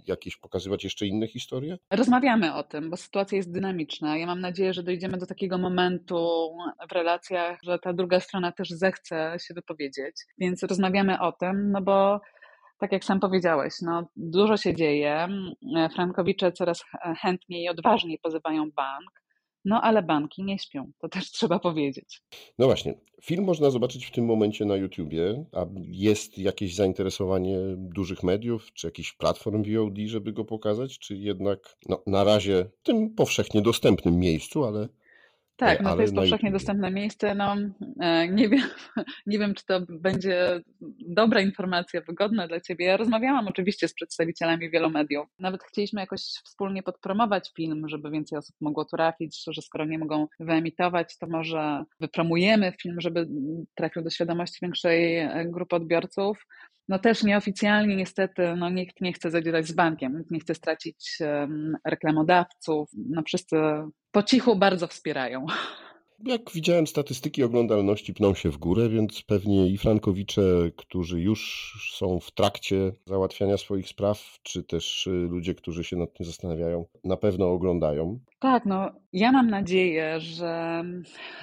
jakieś 0.06 0.36
pokazywać 0.36 0.84
jeszcze 0.84 1.06
inne 1.06 1.26
historie? 1.26 1.78
Rozmawiamy 1.90 2.54
o 2.54 2.62
tym, 2.62 2.90
bo 2.90 2.96
sytuacja 2.96 3.36
jest 3.36 3.52
dynamiczna. 3.52 4.18
Ja 4.18 4.26
mam 4.26 4.40
nadzieję, 4.40 4.72
że 4.72 4.82
dojdziemy 4.82 5.18
do 5.18 5.26
takiego 5.26 5.58
momentu 5.58 6.50
w 6.88 6.92
relacjach, 6.92 7.58
że 7.62 7.78
ta 7.78 7.92
druga 7.92 8.20
strona 8.20 8.52
też 8.52 8.70
zechce 8.70 9.36
się 9.46 9.54
wypowiedzieć. 9.54 10.16
Więc 10.38 10.62
rozmawiamy 10.62 11.20
o 11.20 11.32
tym, 11.32 11.72
no 11.72 11.82
bo 11.82 12.20
tak 12.78 12.92
jak 12.92 13.04
sam 13.04 13.20
powiedziałeś, 13.20 13.74
no, 13.82 14.08
dużo 14.16 14.56
się 14.56 14.74
dzieje. 14.74 15.28
Frankowicze 15.94 16.52
coraz 16.52 16.84
chętniej 17.20 17.64
i 17.64 17.68
odważniej 17.68 18.18
pozywają 18.18 18.70
bank, 18.70 19.22
no 19.64 19.80
ale 19.82 20.02
banki 20.02 20.44
nie 20.44 20.58
śpią, 20.58 20.92
to 20.98 21.08
też 21.08 21.30
trzeba 21.32 21.58
powiedzieć. 21.58 22.22
No 22.58 22.66
właśnie, 22.66 22.94
film 23.22 23.44
można 23.44 23.70
zobaczyć 23.70 24.06
w 24.06 24.10
tym 24.10 24.24
momencie 24.24 24.64
na 24.64 24.76
YouTubie, 24.76 25.44
a 25.52 25.66
jest 25.82 26.38
jakieś 26.38 26.74
zainteresowanie 26.74 27.58
dużych 27.76 28.22
mediów, 28.22 28.72
czy 28.72 28.86
jakichś 28.86 29.12
platform 29.12 29.62
VOD, 29.62 29.98
żeby 30.06 30.32
go 30.32 30.44
pokazać, 30.44 30.98
czy 30.98 31.16
jednak 31.16 31.76
no, 31.88 32.02
na 32.06 32.24
razie 32.24 32.70
w 32.80 32.82
tym 32.82 33.14
powszechnie 33.14 33.62
dostępnym 33.62 34.18
miejscu, 34.18 34.64
ale 34.64 34.88
tak, 35.58 35.80
no 35.80 35.96
to 35.96 36.00
jest 36.02 36.14
powszechnie 36.14 36.52
dostępne 36.52 36.90
miejsce. 36.90 37.34
No, 37.34 37.56
e, 38.00 38.28
nie, 38.28 38.48
wiem, 38.48 38.68
nie 39.26 39.38
wiem, 39.38 39.54
czy 39.54 39.66
to 39.66 39.80
będzie 39.88 40.60
dobra 41.08 41.40
informacja, 41.40 42.00
wygodna 42.00 42.48
dla 42.48 42.60
Ciebie. 42.60 42.86
Ja 42.86 42.96
rozmawiałam 42.96 43.48
oczywiście 43.48 43.88
z 43.88 43.94
przedstawicielami 43.94 44.70
wielu 44.70 44.90
mediów. 44.90 45.26
Nawet 45.38 45.62
chcieliśmy 45.62 46.00
jakoś 46.00 46.20
wspólnie 46.20 46.82
podpromować 46.82 47.52
film, 47.56 47.88
żeby 47.88 48.10
więcej 48.10 48.38
osób 48.38 48.56
mogło 48.60 48.84
trafić, 48.84 49.44
że 49.46 49.62
skoro 49.62 49.84
nie 49.84 49.98
mogą 49.98 50.26
wyemitować, 50.40 51.18
to 51.18 51.26
może 51.26 51.84
wypromujemy 52.00 52.72
film, 52.82 53.00
żeby 53.00 53.28
trafił 53.74 54.02
do 54.02 54.10
świadomości 54.10 54.58
większej 54.62 55.16
e, 55.16 55.44
grupy 55.46 55.76
odbiorców. 55.76 56.46
No 56.88 56.98
też 56.98 57.24
nieoficjalnie 57.24 57.96
niestety 57.96 58.56
no 58.56 58.70
nikt 58.70 59.00
nie 59.00 59.12
chce 59.12 59.30
zadzierać 59.30 59.66
z 59.66 59.72
bankiem, 59.72 60.18
nikt 60.18 60.30
nie 60.30 60.40
chce 60.40 60.54
stracić 60.54 61.18
um, 61.20 61.76
reklamodawców. 61.84 62.90
No 63.08 63.22
wszyscy 63.22 63.56
po 64.12 64.22
cichu 64.22 64.56
bardzo 64.56 64.86
wspierają. 64.86 65.46
Jak 66.26 66.52
widziałem, 66.54 66.86
statystyki 66.86 67.42
oglądalności 67.42 68.14
pną 68.14 68.34
się 68.34 68.50
w 68.50 68.58
górę, 68.58 68.88
więc 68.88 69.22
pewnie 69.22 69.68
i 69.68 69.78
frankowicze, 69.78 70.42
którzy 70.76 71.20
już 71.20 71.72
są 71.98 72.20
w 72.20 72.30
trakcie 72.30 72.92
załatwiania 73.06 73.56
swoich 73.56 73.88
spraw, 73.88 74.38
czy 74.42 74.64
też 74.64 75.06
y, 75.06 75.10
ludzie, 75.10 75.54
którzy 75.54 75.84
się 75.84 75.96
nad 75.96 76.12
tym 76.12 76.26
zastanawiają, 76.26 76.84
na 77.04 77.16
pewno 77.16 77.50
oglądają. 77.50 78.18
Tak, 78.38 78.66
no 78.66 78.90
ja 79.18 79.32
mam 79.32 79.50
nadzieję, 79.50 80.20
że 80.20 80.82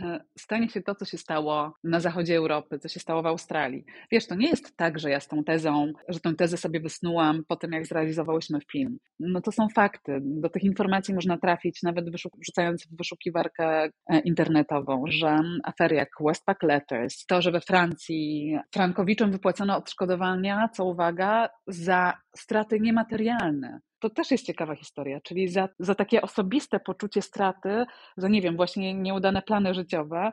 e, 0.02 0.20
stanie 0.38 0.70
się 0.70 0.82
to, 0.82 0.96
co 0.96 1.06
się 1.06 1.18
stało 1.18 1.74
na 1.84 2.00
zachodzie 2.00 2.38
Europy, 2.38 2.80
co 2.80 2.88
się 2.88 3.00
stało 3.00 3.22
w 3.24 3.26
Australii. 3.26 3.86
Wiesz, 4.12 4.28
to 4.28 4.36
nie 4.36 4.50
jest 4.50 4.78
tak, 4.78 5.00
że 5.00 5.10
ja 5.10 5.20
z 5.20 5.28
tą 5.28 5.44
tezą, 5.44 5.92
że 6.08 6.20
tę 6.20 6.34
tezę 6.36 6.58
sobie 6.58 6.80
wysnułam 6.80 7.44
po 7.48 7.56
tym, 7.56 7.72
jak 7.72 7.86
zrealizowałyśmy 7.86 8.60
film. 8.72 8.98
No 9.20 9.42
to 9.42 9.52
są 9.52 9.70
fakty. 9.70 10.20
Do 10.22 10.50
tych 10.50 10.64
informacji 10.64 11.14
można 11.14 11.38
trafić 11.38 11.84
nawet 11.84 12.06
wrzucając 12.42 12.88
w 12.88 12.98
wyszukiwarkę 12.98 13.90
e, 14.10 14.20
internetową, 14.20 15.04
że 15.08 15.40
afery 15.64 15.96
jak 15.96 16.10
Westpac 16.28 16.58
Letters, 16.64 17.26
to, 17.26 17.42
że 17.42 17.52
we 17.52 17.62
Francji 17.62 18.58
frankowiczom 18.74 19.32
wypłacono 19.32 19.78
odszkodowania, 19.78 20.70
co 20.74 20.86
uwaga, 20.86 21.50
za 21.68 22.14
straty 22.36 22.80
niematerialne 22.80 23.80
to 24.10 24.16
też 24.16 24.32
jest 24.32 24.46
ciekawa 24.46 24.76
historia, 24.76 25.22
czyli 25.22 25.48
za, 25.48 25.70
za 25.80 25.96
takie 25.96 26.22
osobiste 26.22 26.80
poczucie 26.80 27.22
straty, 27.22 27.86
za 28.18 28.28
nie 28.28 28.42
wiem, 28.42 28.56
właśnie 28.56 28.94
nieudane 28.94 29.42
plany 29.42 29.74
życiowe, 29.74 30.32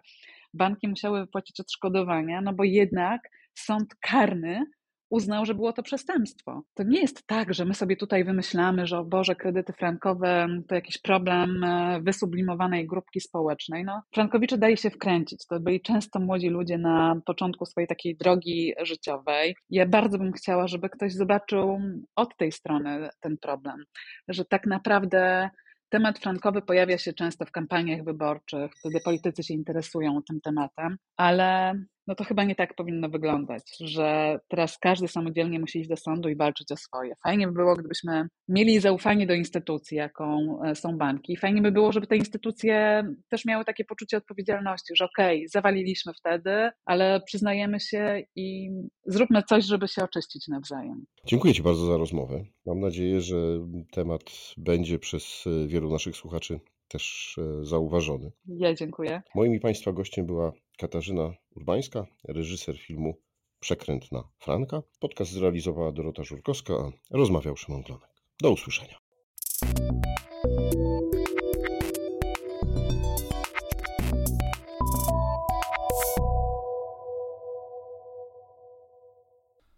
banki 0.54 0.88
musiały 0.88 1.20
wypłacić 1.20 1.60
odszkodowania, 1.60 2.40
no 2.40 2.52
bo 2.52 2.64
jednak 2.64 3.20
sąd 3.54 3.94
karny 4.00 4.64
uznał, 5.12 5.46
że 5.46 5.54
było 5.54 5.72
to 5.72 5.82
przestępstwo. 5.82 6.62
To 6.74 6.82
nie 6.82 7.00
jest 7.00 7.26
tak, 7.26 7.54
że 7.54 7.64
my 7.64 7.74
sobie 7.74 7.96
tutaj 7.96 8.24
wymyślamy, 8.24 8.86
że 8.86 8.98
o 8.98 9.04
Boże, 9.04 9.34
kredyty 9.34 9.72
frankowe 9.72 10.48
to 10.68 10.74
jakiś 10.74 10.98
problem 10.98 11.64
e, 11.64 12.00
wysublimowanej 12.02 12.86
grupki 12.86 13.20
społecznej. 13.20 13.84
No, 13.84 14.02
frankowicze 14.14 14.58
daje 14.58 14.76
się 14.76 14.90
wkręcić. 14.90 15.46
To 15.46 15.60
byli 15.60 15.80
często 15.80 16.20
młodzi 16.20 16.48
ludzie 16.48 16.78
na 16.78 17.20
początku 17.26 17.66
swojej 17.66 17.88
takiej 17.88 18.16
drogi 18.16 18.74
życiowej. 18.82 19.56
Ja 19.70 19.86
bardzo 19.86 20.18
bym 20.18 20.32
chciała, 20.32 20.68
żeby 20.68 20.88
ktoś 20.90 21.12
zobaczył 21.12 21.78
od 22.16 22.36
tej 22.36 22.52
strony 22.52 23.08
ten 23.20 23.38
problem, 23.38 23.84
że 24.28 24.44
tak 24.44 24.66
naprawdę 24.66 25.50
Temat 25.92 26.18
frankowy 26.18 26.62
pojawia 26.62 26.98
się 26.98 27.12
często 27.12 27.46
w 27.46 27.50
kampaniach 27.50 28.04
wyborczych, 28.04 28.72
wtedy 28.78 29.00
politycy 29.04 29.42
się 29.42 29.54
interesują 29.54 30.20
tym 30.28 30.40
tematem, 30.40 30.96
ale 31.16 31.74
no 32.06 32.14
to 32.14 32.24
chyba 32.24 32.44
nie 32.44 32.54
tak 32.54 32.74
powinno 32.74 33.08
wyglądać, 33.08 33.62
że 33.80 34.38
teraz 34.48 34.78
każdy 34.78 35.08
samodzielnie 35.08 35.58
musi 35.58 35.80
iść 35.80 35.88
do 35.88 35.96
sądu 35.96 36.28
i 36.28 36.36
walczyć 36.36 36.72
o 36.72 36.76
swoje. 36.76 37.12
Fajnie 37.24 37.46
by 37.46 37.52
było, 37.52 37.76
gdybyśmy 37.76 38.28
mieli 38.48 38.80
zaufanie 38.80 39.26
do 39.26 39.34
instytucji, 39.34 39.96
jaką 39.96 40.58
e, 40.64 40.74
są 40.74 40.98
banki. 40.98 41.36
Fajnie 41.36 41.62
by 41.62 41.72
było, 41.72 41.92
żeby 41.92 42.06
te 42.06 42.16
instytucje 42.16 43.04
też 43.28 43.44
miały 43.44 43.64
takie 43.64 43.84
poczucie 43.84 44.16
odpowiedzialności, 44.16 44.96
że 44.96 45.04
okej, 45.04 45.38
okay, 45.38 45.48
zawaliliśmy 45.48 46.12
wtedy, 46.14 46.70
ale 46.84 47.20
przyznajemy 47.26 47.80
się 47.80 48.22
i 48.36 48.70
zróbmy 49.06 49.42
coś, 49.42 49.64
żeby 49.64 49.88
się 49.88 50.04
oczyścić 50.04 50.48
nawzajem. 50.48 51.04
Dziękuję 51.26 51.54
Ci 51.54 51.62
bardzo 51.62 51.86
za 51.86 51.96
rozmowę. 51.96 52.44
Mam 52.66 52.80
nadzieję, 52.80 53.20
że 53.20 53.36
temat 53.92 54.22
będzie 54.56 54.98
przez 54.98 55.44
e, 55.46 55.68
wielu 55.68 55.90
naszych 55.90 56.16
słuchaczy 56.16 56.60
też 56.88 57.36
e, 57.38 57.64
zauważony. 57.64 58.32
Ja 58.46 58.74
dziękuję. 58.74 59.22
Moim 59.34 59.54
i 59.54 59.60
Państwa 59.60 59.92
gościem 59.92 60.26
była 60.26 60.52
Katarzyna 60.82 61.34
Urbańska, 61.56 62.06
reżyser 62.24 62.78
filmu 62.78 63.14
Przekrętna 63.60 64.28
Franka. 64.38 64.82
Podcast 65.00 65.32
zrealizowała 65.32 65.92
Dorota 65.92 66.24
Żurkowska, 66.24 66.74
a 66.74 67.16
rozmawiał 67.16 67.56
Szymon 67.56 67.82
Glonek. 67.82 68.10
Do 68.40 68.50
usłyszenia. 68.50 68.96